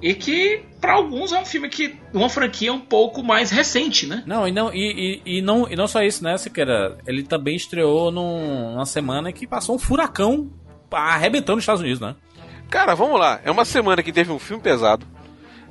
[0.03, 1.97] E que, para alguns, é um filme que.
[2.13, 4.23] uma franquia um pouco mais recente, né?
[4.27, 6.99] Não, e não, e, e, e não, e não só isso, né, Siqueira?
[7.07, 10.51] Ele também estreou num, numa semana que passou um furacão
[10.93, 12.15] arrebentando os Estados Unidos, né?
[12.75, 13.41] Cara, vamos lá.
[13.45, 15.07] É uma semana que teve um filme pesado.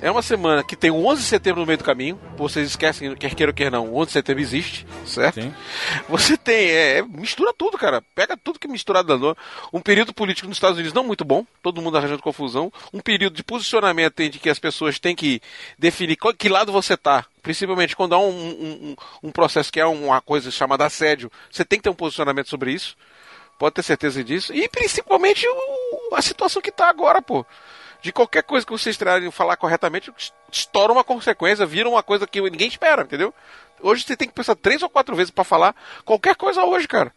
[0.00, 2.18] É uma semana que tem o 11 de setembro no meio do caminho.
[2.34, 5.42] Vocês esquecem, quer queira ou quer não, o 11 de setembro existe, certo?
[5.42, 5.52] Sim.
[6.08, 8.02] Você tem, é, mistura tudo, cara.
[8.14, 9.36] Pega tudo que é misturado da
[9.70, 12.72] Um período político nos Estados Unidos não muito bom, todo mundo arranjando confusão.
[12.90, 15.42] Um período de posicionamento em que as pessoas têm que
[15.78, 17.26] definir qual, que lado você tá.
[17.42, 21.78] Principalmente quando há um, um, um processo que é uma coisa chamada assédio, você tem
[21.78, 22.96] que ter um posicionamento sobre isso.
[23.64, 24.52] Pode ter certeza disso.
[24.52, 27.46] E principalmente o, a situação que tá agora, pô
[28.02, 30.12] de qualquer coisa que vocês trarem falar corretamente,
[30.52, 33.32] estoura uma consequência, vira uma coisa que ninguém espera, entendeu?
[33.80, 37.10] Hoje você tem que pensar três ou quatro vezes para falar qualquer coisa hoje, cara.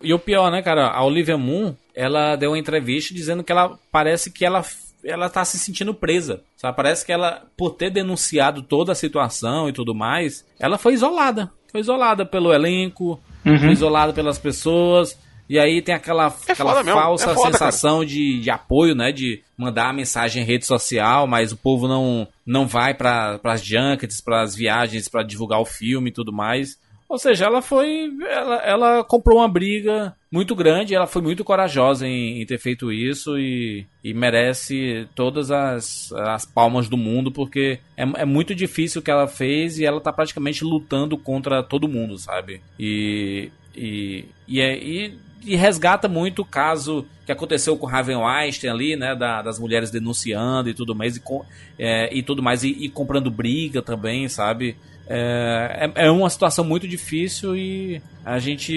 [0.00, 3.78] E o pior, né, cara, a Olivia Moon, ela deu uma entrevista dizendo que ela
[3.90, 4.64] parece que ela
[5.04, 6.74] ela tá se sentindo presa, sabe?
[6.74, 11.52] Parece que ela, por ter denunciado toda a situação e tudo mais, ela foi isolada.
[11.70, 13.58] Foi isolada pelo elenco, uhum.
[13.58, 15.18] foi isolada pelas pessoas.
[15.52, 19.12] E aí tem aquela, é aquela falsa é foda, sensação de, de apoio, né?
[19.12, 23.62] De mandar a mensagem em rede social, mas o povo não, não vai para as
[23.62, 26.78] junkets, para as viagens, para divulgar o filme e tudo mais.
[27.06, 28.10] Ou seja, ela foi.
[28.30, 32.90] Ela, ela comprou uma briga muito grande, ela foi muito corajosa em, em ter feito
[32.90, 39.02] isso e, e, merece todas as, as palmas do mundo, porque é, é, muito difícil
[39.02, 42.62] o que ela fez e ela tá praticamente lutando contra todo mundo, sabe?
[42.80, 43.50] E.
[43.74, 48.96] E, e, é, e e resgata muito o caso que aconteceu com Raven Weinstein ali,
[48.96, 51.44] né, da, das mulheres denunciando e tudo mais, e, com,
[51.78, 54.76] é, e tudo mais, e, e, comprando briga também, sabe?
[55.08, 58.72] É, é, é, uma situação muito difícil e a gente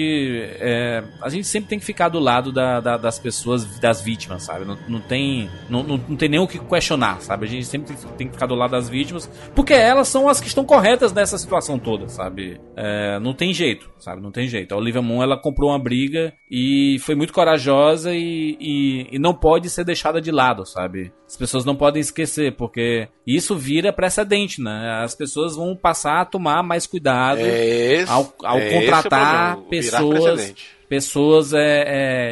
[0.60, 4.42] é, a gente sempre tem que ficar do lado da, da, das pessoas, das vítimas,
[4.42, 4.64] sabe?
[4.64, 7.46] Não, não tem não, não, tem nem o que questionar, sabe?
[7.46, 10.48] A gente sempre tem que ficar do lado das vítimas, porque elas são as que
[10.48, 12.60] estão corretas nessa situação toda, sabe?
[12.76, 14.20] É, não tem jeito, sabe?
[14.20, 14.74] Não tem jeito.
[14.74, 19.32] A Olivia Moon, ela comprou uma briga e foi muito corajosa e, e, e não
[19.32, 21.12] pode ser deixada de lado, sabe?
[21.26, 25.00] As pessoas não podem esquecer, porque isso vira precedente, né?
[25.02, 30.54] As pessoas vão passar a tomar mais cuidado é esse, ao, ao é contratar pessoas,
[30.88, 31.84] pessoas é,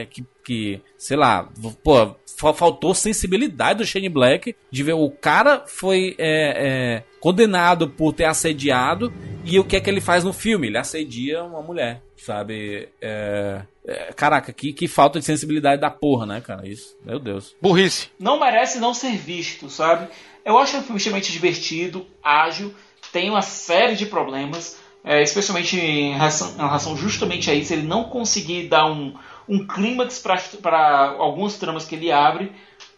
[0.02, 1.48] é, que, que, sei lá,
[1.82, 2.14] pô,
[2.52, 8.24] faltou sensibilidade do Shane Black de ver o cara foi é, é, condenado por ter
[8.24, 9.12] assediado
[9.44, 10.66] e o que é que ele faz no filme?
[10.66, 12.88] Ele assedia uma mulher, sabe?
[13.00, 16.66] É, é, caraca, que, que falta de sensibilidade da porra, né, cara?
[16.66, 17.54] Isso, meu Deus.
[17.60, 18.08] Burrice.
[18.18, 20.08] Não merece não ser visto, sabe?
[20.44, 22.74] Eu acho um filme extremamente divertido, ágil,
[23.14, 27.86] tem uma série de problemas, é, especialmente em relação, em relação, justamente a isso, ele
[27.86, 29.14] não conseguir dar um,
[29.48, 32.50] um clímax para algumas tramas que ele abre,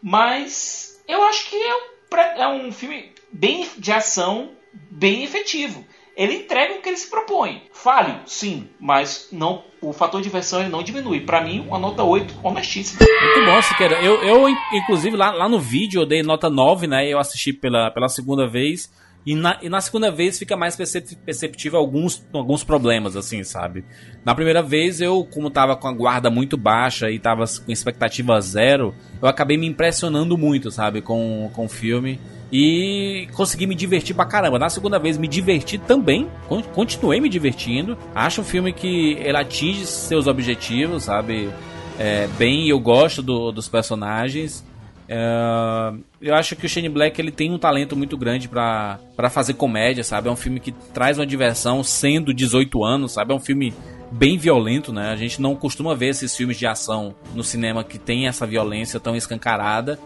[0.02, 4.52] mas eu acho que é um, é um filme bem de ação,
[4.90, 5.84] bem efetivo.
[6.16, 7.64] ele entrega o que ele se propõe.
[7.74, 11.20] Falho, sim, mas não o fator diversão ele não diminui.
[11.20, 13.00] Pra mim, uma nota 8, honestíssima.
[13.00, 14.00] Muito bom, Siqueira.
[14.02, 17.06] Eu, eu inclusive, lá, lá no vídeo eu dei nota 9, né?
[17.06, 18.90] Eu assisti pela, pela segunda vez.
[19.26, 23.84] E na, e na segunda vez fica mais percep- perceptível alguns, alguns problemas, assim, sabe?
[24.24, 28.40] Na primeira vez eu, como tava com a guarda muito baixa e tava com expectativa
[28.40, 32.20] zero, eu acabei me impressionando muito, sabe, com, com o filme.
[32.52, 34.56] E consegui me divertir pra caramba.
[34.60, 36.28] Na segunda vez me diverti também.
[36.48, 37.98] con- Continuei me divertindo.
[38.14, 41.50] Acho um filme que ele atinge seus objetivos, sabe?
[41.98, 44.64] É, bem, eu gosto do- dos personagens.
[45.08, 48.98] É, eu acho que o Shane Black ele tem um talento muito grande pra
[49.30, 50.28] fazer comédia, sabe?
[50.28, 53.32] É um filme que traz uma diversão sendo 18 anos, sabe?
[53.32, 53.72] É um filme
[54.10, 55.10] bem violento, né?
[55.10, 59.00] A gente não costuma ver esses filmes de ação no cinema que tem essa violência
[59.00, 59.98] tão escancarada.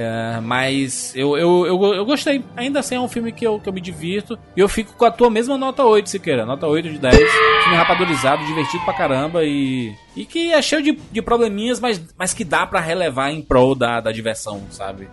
[0.00, 2.44] É, mas eu, eu, eu, eu gostei.
[2.54, 4.38] Ainda assim é um filme que eu, que eu me divirto.
[4.56, 6.46] E eu fico com a tua mesma nota 8, Siqueira.
[6.46, 7.16] Nota 8 de 10.
[7.16, 9.42] Filme rapadorizado, divertido pra caramba.
[9.42, 13.42] E, e que é cheio de, de probleminhas, mas, mas que dá pra relevar em
[13.42, 15.08] prol da, da diversão, sabe?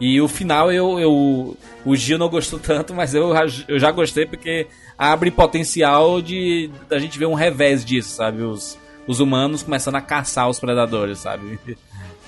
[0.00, 1.54] E o final eu, eu.
[1.84, 3.34] O Gil não gostou tanto, mas eu,
[3.68, 8.40] eu já gostei porque abre potencial de a gente ver um revés disso, sabe?
[8.40, 11.58] Os, os humanos começando a caçar os predadores, sabe?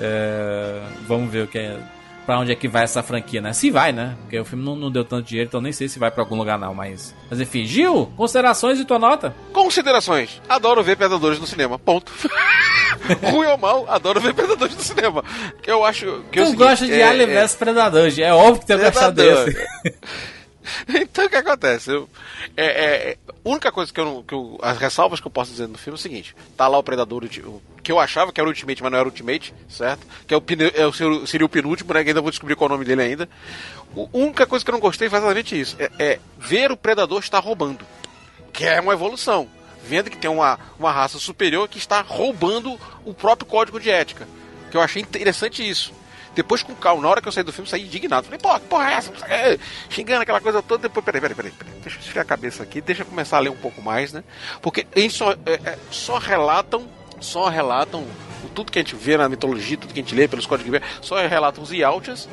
[0.00, 1.78] É, vamos ver o que é.
[2.24, 3.52] Pra onde é que vai essa franquia, né?
[3.52, 4.16] Se vai, né?
[4.22, 6.36] Porque o filme não, não deu tanto dinheiro, então nem sei se vai pra algum
[6.36, 7.12] lugar não, mas.
[7.28, 9.34] Mas enfim, Gil, considerações e tua nota?
[9.52, 10.40] Considerações.
[10.48, 11.78] Adoro ver Predadores no cinema.
[11.80, 12.12] Ponto.
[13.32, 15.24] Ruim ou mal, adoro ver Predadores no cinema.
[15.60, 18.08] Que eu acho que é o tu seguinte, gosta de é- Alien é- vs Predador,
[18.10, 18.24] Gil.
[18.24, 19.68] é óbvio que tu gostar desse.
[20.88, 21.90] então o que acontece?
[21.90, 22.08] Eu,
[22.56, 24.58] é, é, é, a única coisa que eu, não- que eu.
[24.62, 27.24] As ressalvas que eu posso dizer no filme é o seguinte: tá lá o Predador,
[27.24, 30.06] o- que eu achava que era o Ultimate, mas não era o Ultimate, certo?
[30.26, 30.42] Que é o,
[30.74, 32.02] é o seria o penúltimo, né?
[32.02, 33.28] Que ainda vou descobrir qual é o nome dele ainda.
[33.96, 37.20] A única coisa que eu não gostei foi exatamente isso: é, é ver o Predador
[37.20, 37.84] estar roubando.
[38.52, 39.48] Que é uma evolução.
[39.84, 44.28] Vendo que tem uma, uma raça superior que está roubando o próprio código de ética.
[44.70, 45.92] Que eu achei interessante isso.
[46.34, 48.24] Depois, com calma, na hora que eu saí do filme, saí indignado.
[48.24, 49.12] Falei, pô, que porra é essa?
[49.12, 49.60] Quê.
[49.90, 50.82] Xingando aquela coisa toda.
[50.82, 51.74] Depois, peraí, peraí, peraí, peraí.
[51.80, 54.24] Deixa eu esfriar a cabeça aqui, deixa eu começar a ler um pouco mais, né?
[54.62, 56.88] Porque eles só, é, é, só relatam,
[57.22, 58.04] só relatam
[58.54, 60.86] tudo que a gente vê na mitologia, tudo que a gente lê pelos códigos de
[61.00, 62.28] só relatam os Yaltias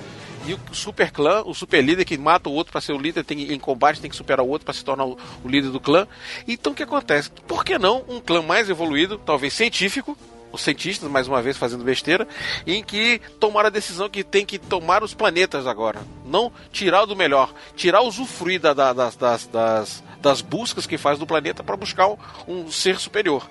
[0.45, 3.23] e o super clã, o super líder que mata o outro para ser o líder,
[3.23, 5.79] tem, em combate tem que superar o outro para se tornar o, o líder do
[5.79, 6.07] clã.
[6.47, 7.29] Então o que acontece?
[7.47, 10.17] Por que não um clã mais evoluído, talvez científico,
[10.51, 12.27] os cientistas, mais uma vez, fazendo besteira,
[12.65, 16.01] em que tomaram a decisão que tem que tomar os planetas agora.
[16.25, 20.97] Não tirar o do melhor, tirar usufruir da- da- das, das, das, das buscas que
[20.97, 22.17] faz do planeta para buscar um,
[22.47, 23.47] um ser superior.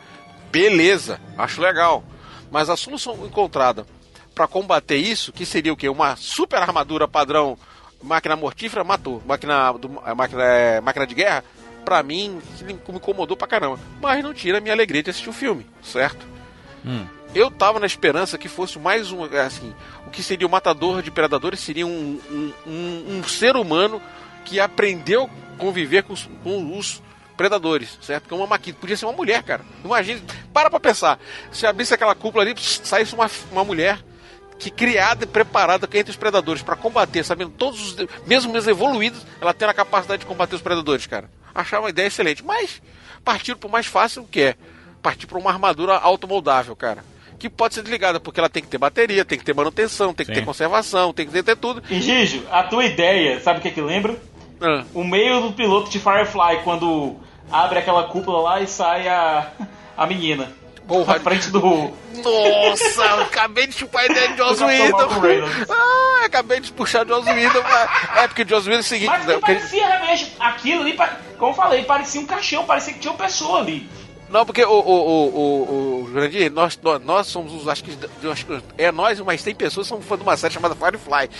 [0.50, 2.04] Beleza, acho legal.
[2.50, 3.86] Mas a solução encontrada
[4.34, 5.88] para combater isso, que seria o quê?
[5.88, 7.58] Uma super armadura padrão
[8.02, 9.22] máquina mortífera, matou.
[9.26, 11.44] Máquina, do, a máquina, é, máquina de guerra,
[11.84, 13.78] pra mim, me incomodou pra caramba.
[14.00, 16.26] Mas não tira a minha alegria de assistir o filme, certo?
[17.34, 19.74] Eu tava na esperança que fosse mais um, assim,
[20.06, 24.00] o que seria o matador de predadores seria um, um, um, um ser humano
[24.44, 27.02] que aprendeu a conviver com os, com os
[27.38, 28.28] predadores, certo?
[28.28, 29.64] Que é uma maquina, podia ser uma mulher, cara.
[29.82, 30.20] Imagina,
[30.52, 31.18] para pra pensar,
[31.50, 33.98] se abrisse aquela cúpula ali, saísse uma, uma mulher
[34.58, 39.24] que criada e preparada entre os predadores para combater, sabendo todos os, mesmo os evoluídos,
[39.40, 41.30] ela tem a capacidade de combater os predadores, cara.
[41.54, 42.82] Achava uma ideia excelente, mas
[43.24, 44.56] partiram pro mais fácil, que é
[45.00, 47.04] partir para uma armadura automoldável, cara.
[47.38, 50.26] Que pode ser desligada, porque ela tem que ter bateria, tem que ter manutenção, tem
[50.26, 50.40] que Sim.
[50.40, 51.80] ter conservação, tem que ter, ter tudo.
[51.88, 54.20] E Gijo, a tua ideia, sabe o que é que lembra?
[54.60, 57.14] Ah, O meio do piloto de Firefly, quando
[57.50, 59.46] abre aquela cúpula lá e sai a,
[59.96, 60.52] a menina.
[60.86, 61.14] Porra.
[61.14, 61.60] Na frente do.
[62.24, 64.96] Nossa, acabei de chupar a ideia de Joss Whedon.
[65.68, 67.62] Ah, acabei de puxar Joss Whedon.
[67.62, 70.32] mas- É, porque Joss Whedon é o seguinte, Mas né, porque- parecia realmente.
[70.40, 70.98] Aquilo ali,
[71.38, 73.88] como eu falei, parecia um caixão, parecia que tinha uma pessoa ali.
[74.30, 77.96] Não, porque o, o, o, o, o Jurandir, nós, nós, somos os, acho que,
[78.30, 81.30] acho que é nós, mas tem pessoas que são fã de uma série chamada Firefly.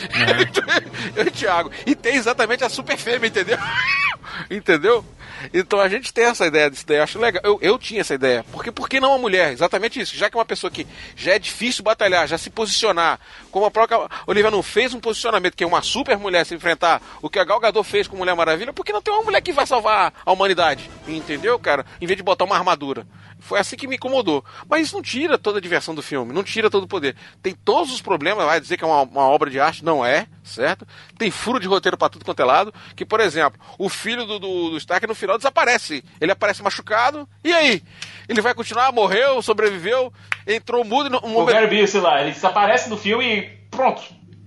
[1.15, 1.71] eu e o Thiago.
[1.87, 3.59] E tem exatamente a super fêmea, entendeu?
[4.51, 5.05] entendeu?
[5.53, 7.43] Então a gente tem essa ideia disso daí, eu acho legal.
[7.45, 8.45] Eu, eu tinha essa ideia.
[8.53, 9.53] Porque por que não uma mulher?
[9.53, 10.17] Exatamente isso.
[10.17, 13.21] Já que é uma pessoa que já é difícil batalhar, já se posicionar,
[13.51, 17.01] como a própria Olivia não fez um posicionamento, que é uma super mulher se enfrentar
[17.23, 19.41] o que a Gal Gadot fez com Mulher Maravilha, por que não tem uma mulher
[19.41, 20.91] que vai salvar a humanidade?
[21.07, 21.85] Entendeu, cara?
[22.01, 23.07] Em vez de botar uma armadura.
[23.41, 24.45] Foi assim que me incomodou.
[24.69, 27.15] Mas isso não tira toda a diversão do filme, não tira todo o poder.
[27.43, 30.27] Tem todos os problemas, vai dizer que é uma, uma obra de arte, não é,
[30.43, 30.87] certo?
[31.17, 32.75] Tem furo de roteiro pra tudo quanto é lado.
[32.97, 36.05] Que, por exemplo, o filho do, do, do Stark no final desaparece.
[36.21, 37.83] Ele aparece machucado, e aí?
[38.29, 38.93] Ele vai continuar?
[38.93, 39.41] Morreu?
[39.41, 40.13] Sobreviveu?
[40.47, 41.09] Entrou mudo?
[41.11, 41.45] No, um O.
[41.47, 44.03] Gary Busey lá, ele desaparece no filme e pronto.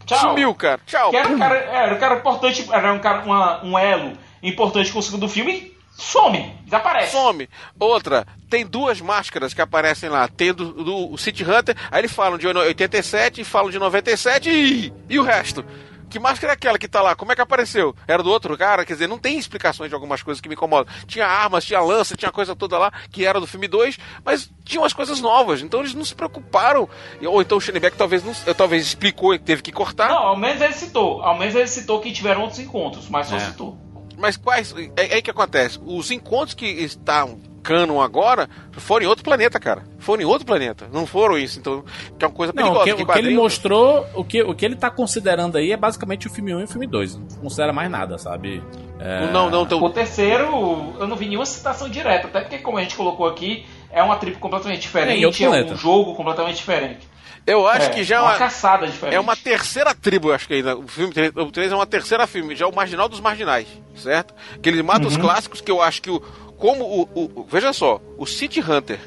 [0.05, 0.19] Tchau.
[0.19, 0.81] Sumiu, cara.
[0.85, 1.11] Tchau.
[1.11, 4.13] Que era um cara, era um cara importante, era um, cara, uma- um elo
[4.43, 5.72] importante com o segundo filme.
[6.02, 7.11] Some, desaparece.
[7.11, 7.48] Some.
[7.80, 10.28] Outra, tem duas máscaras que aparecem lá.
[10.28, 14.94] Tem do, do City Hunter, aí eles falam de 87 e falam de 97 e,
[15.10, 15.64] e o resto?
[16.10, 17.15] Que máscara é aquela que tá lá?
[17.15, 17.95] Como é que apareceu?
[18.06, 18.84] Era do outro cara?
[18.84, 20.94] Quer dizer, não tem explicações de algumas coisas que me incomodam.
[21.07, 24.82] Tinha armas, tinha lança, tinha coisa toda lá que era do filme 2, mas tinha
[24.82, 25.61] umas coisas novas.
[25.61, 26.90] Então eles não se preocuparam.
[27.26, 30.10] Ou então o Schneebeck talvez, não, talvez explicou e teve que cortar.
[30.10, 31.22] Não, ao menos ele citou.
[31.22, 33.40] Ao menos ele citou que tiveram outros encontros, mas só É.
[33.40, 33.78] citou.
[34.22, 34.73] Mas quais.
[34.95, 35.80] É, é que acontece.
[35.85, 39.84] Os encontros que estão canon agora foram em outro planeta, cara.
[39.99, 40.88] Foram em outro planeta.
[40.91, 41.60] Não foram isso.
[41.60, 41.84] Então,
[42.18, 42.81] que é uma coisa Não, perigosa.
[42.81, 45.72] o que, que o que ele mostrou, o que, o que ele tá considerando aí
[45.72, 47.15] é basicamente o filme 1 e o filme 2.
[47.18, 48.64] Não considera mais nada, sabe?
[48.99, 52.77] É, Não, não, então, O terceiro, eu não vi nenhuma citação direta, até porque, como
[52.77, 55.73] a gente colocou aqui, é uma tribo completamente É, diferente, é, planeta.
[55.73, 57.07] um jogo completamente diferente.
[57.45, 59.15] Eu acho É, que já é uma uma, caçada diferente.
[59.15, 60.77] é uma terceira tribo, eu acho que ainda.
[60.77, 63.68] O filme 3, o 3 é uma terceira filme, já é o marginal dos marginais,
[63.95, 64.34] certo?
[64.61, 65.07] Que ele mata Uhum.
[65.07, 66.19] os clássicos, que eu acho que o.
[66.57, 68.99] Como o, o- Veja só, o City Hunter,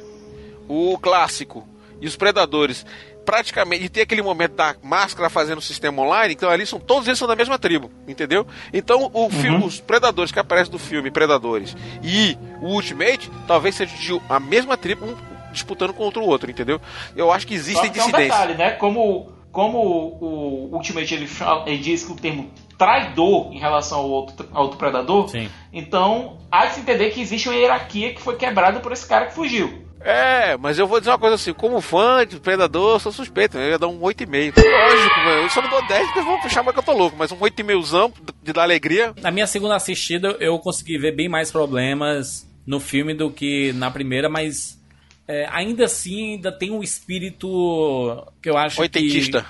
[0.69, 1.67] o clássico
[2.01, 2.85] e os predadores.
[3.25, 7.07] Praticamente, e tem aquele momento da máscara fazendo o sistema online, então ali são todos
[7.09, 8.47] eles são da mesma tribo, entendeu?
[8.71, 13.97] Então o filme, os predadores que aparecem do filme Predadores e o Ultimate talvez seja
[13.97, 15.17] de a mesma tribo um
[15.55, 16.81] disputando contra o outro, entendeu?
[17.17, 18.39] Eu acho que Só existem que é um dissidências.
[18.39, 18.71] detalhe, né?
[18.73, 21.29] Como, como o Ultimate ele,
[21.67, 25.49] ele diz que o termo traidor em relação ao outro, ao outro predador, Sim.
[25.73, 29.27] então há de se entender que existe uma hierarquia que foi quebrada por esse cara
[29.27, 29.85] que fugiu.
[30.07, 33.57] É, mas eu vou dizer uma coisa assim, como fã de Predador, eu sou suspeito,
[33.57, 34.53] eu ia dar um 8,5.
[34.57, 37.17] Lógico, velho, eu só não dou 10 porque vão puxar mais que eu tô louco,
[37.19, 38.13] mas um 8,5zão
[38.43, 39.15] de dar alegria.
[39.23, 43.91] Na minha segunda assistida, eu consegui ver bem mais problemas no filme do que na
[43.91, 44.79] primeira, mas
[45.27, 49.43] é, ainda assim ainda tem um espírito que eu acho Oitentista.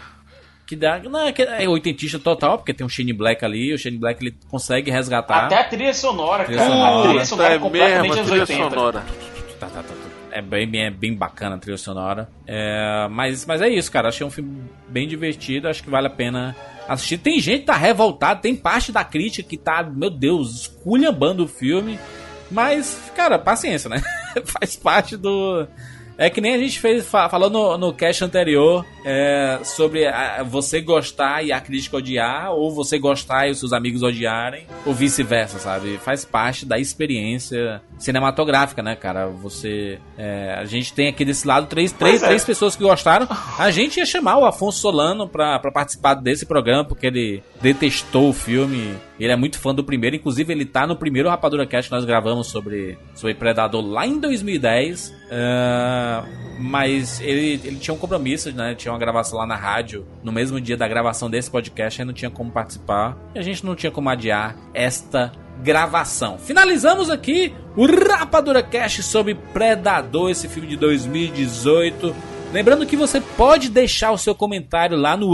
[0.67, 0.99] que, que dá.
[1.01, 4.23] Não, é, que é oitentista total, porque tem um Shane Black ali, o Shane Black
[4.25, 5.47] ele consegue resgatar.
[5.47, 6.71] Até a trilha sonora, Trilha cara.
[6.71, 6.99] sonora.
[6.99, 8.71] A trilha sonora é completamente mesmo, a trilha 80.
[8.71, 9.05] sonora.
[9.59, 10.05] Tá, tá, tá, tá.
[10.31, 12.29] É bem, bem, é bem bacana a trilha sonora.
[12.45, 14.09] É, mas, mas é isso, cara.
[14.09, 15.69] Achei um filme bem divertido.
[15.69, 16.57] Acho que vale a pena
[16.89, 17.19] assistir.
[17.19, 21.49] Tem gente que tá revoltada, tem parte da crítica que tá, meu Deus, esculhambando o
[21.49, 22.01] filme.
[22.51, 24.03] Mas, cara, paciência, né?
[24.45, 25.67] Faz parte do.
[26.17, 30.45] É que nem a gente fez, fa- falou no, no cast anterior é, sobre a-
[30.45, 34.95] você gostar e a crítica odiar, ou você gostar e os seus amigos odiarem, ou
[34.95, 35.99] vice-versa, sabe?
[35.99, 39.27] Faz parte da experiência cinematográfica, né, cara?
[39.27, 39.99] Você.
[40.17, 42.27] é, a gente tem aqui desse lado três, três, é.
[42.29, 43.27] três pessoas que gostaram.
[43.59, 48.29] A gente ia chamar o Afonso Solano pra, pra participar desse programa, porque ele detestou
[48.29, 48.95] o filme.
[49.19, 52.05] Ele é muito fã do primeiro, inclusive ele tá no primeiro Rapadura Cast que nós
[52.05, 55.15] gravamos sobre, sobre Predador lá em 2010.
[55.31, 56.25] Ah,
[56.59, 58.75] mas ele, ele tinha um compromisso, né?
[58.75, 62.15] Tinha uma gravação lá na rádio no mesmo dia da gravação desse podcast, aí não
[62.15, 63.17] tinha como participar.
[63.35, 65.33] E a gente não tinha como adiar esta
[65.63, 66.39] gravação.
[66.39, 72.15] Finalizamos aqui o Rapadura Cast sobre Predador, esse filme de 2018.
[72.53, 75.33] Lembrando que você pode deixar o seu comentário lá no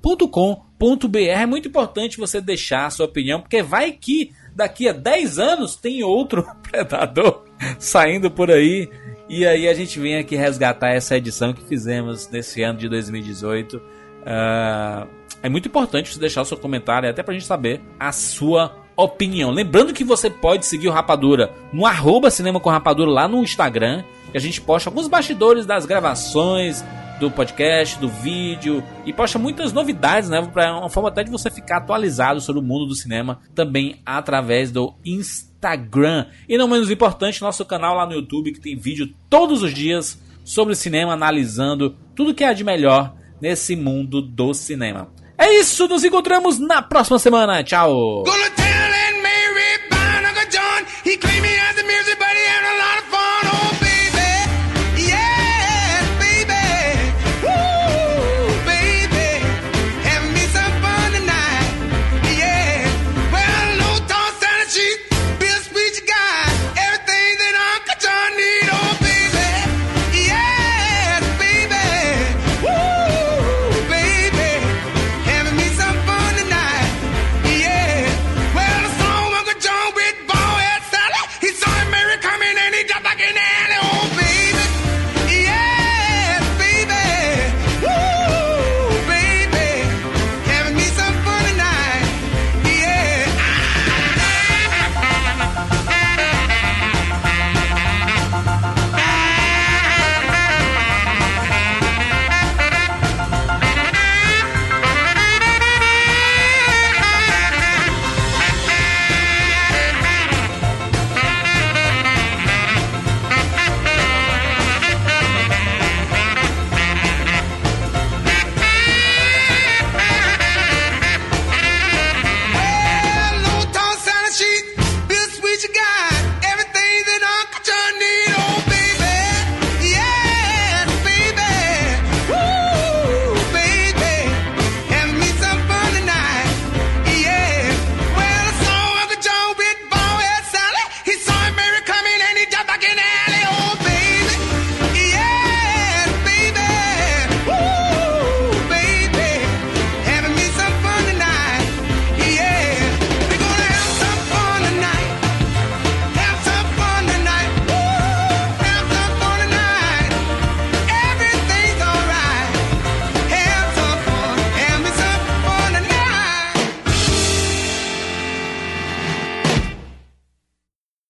[0.00, 1.18] rapaduracast.com.br.
[1.18, 5.76] É muito importante você deixar a sua opinião, porque vai que daqui a 10 anos
[5.76, 7.44] tem outro Predador
[7.78, 8.88] saindo por aí.
[9.28, 13.80] E aí a gente vem aqui resgatar essa edição que fizemos nesse ano de 2018.
[14.26, 15.06] Ah,
[15.42, 19.50] é muito importante você deixar o seu comentário, até pra gente saber a sua opinião.
[19.50, 24.04] Lembrando que você pode seguir o Rapadura no arroba Cinema com Rapadura lá no Instagram.
[24.30, 26.84] Que a gente posta alguns bastidores das gravações,
[27.20, 30.40] do podcast, do vídeo e posta muitas novidades, né?
[30.52, 34.72] Para uma forma até de você ficar atualizado sobre o mundo do cinema também através
[34.72, 36.26] do Instagram.
[36.48, 40.18] E não menos importante, nosso canal lá no YouTube que tem vídeo todos os dias
[40.42, 45.08] sobre cinema, analisando tudo que há de melhor nesse mundo do cinema.
[45.36, 47.62] É isso, nos encontramos na próxima semana.
[47.62, 48.24] Tchau.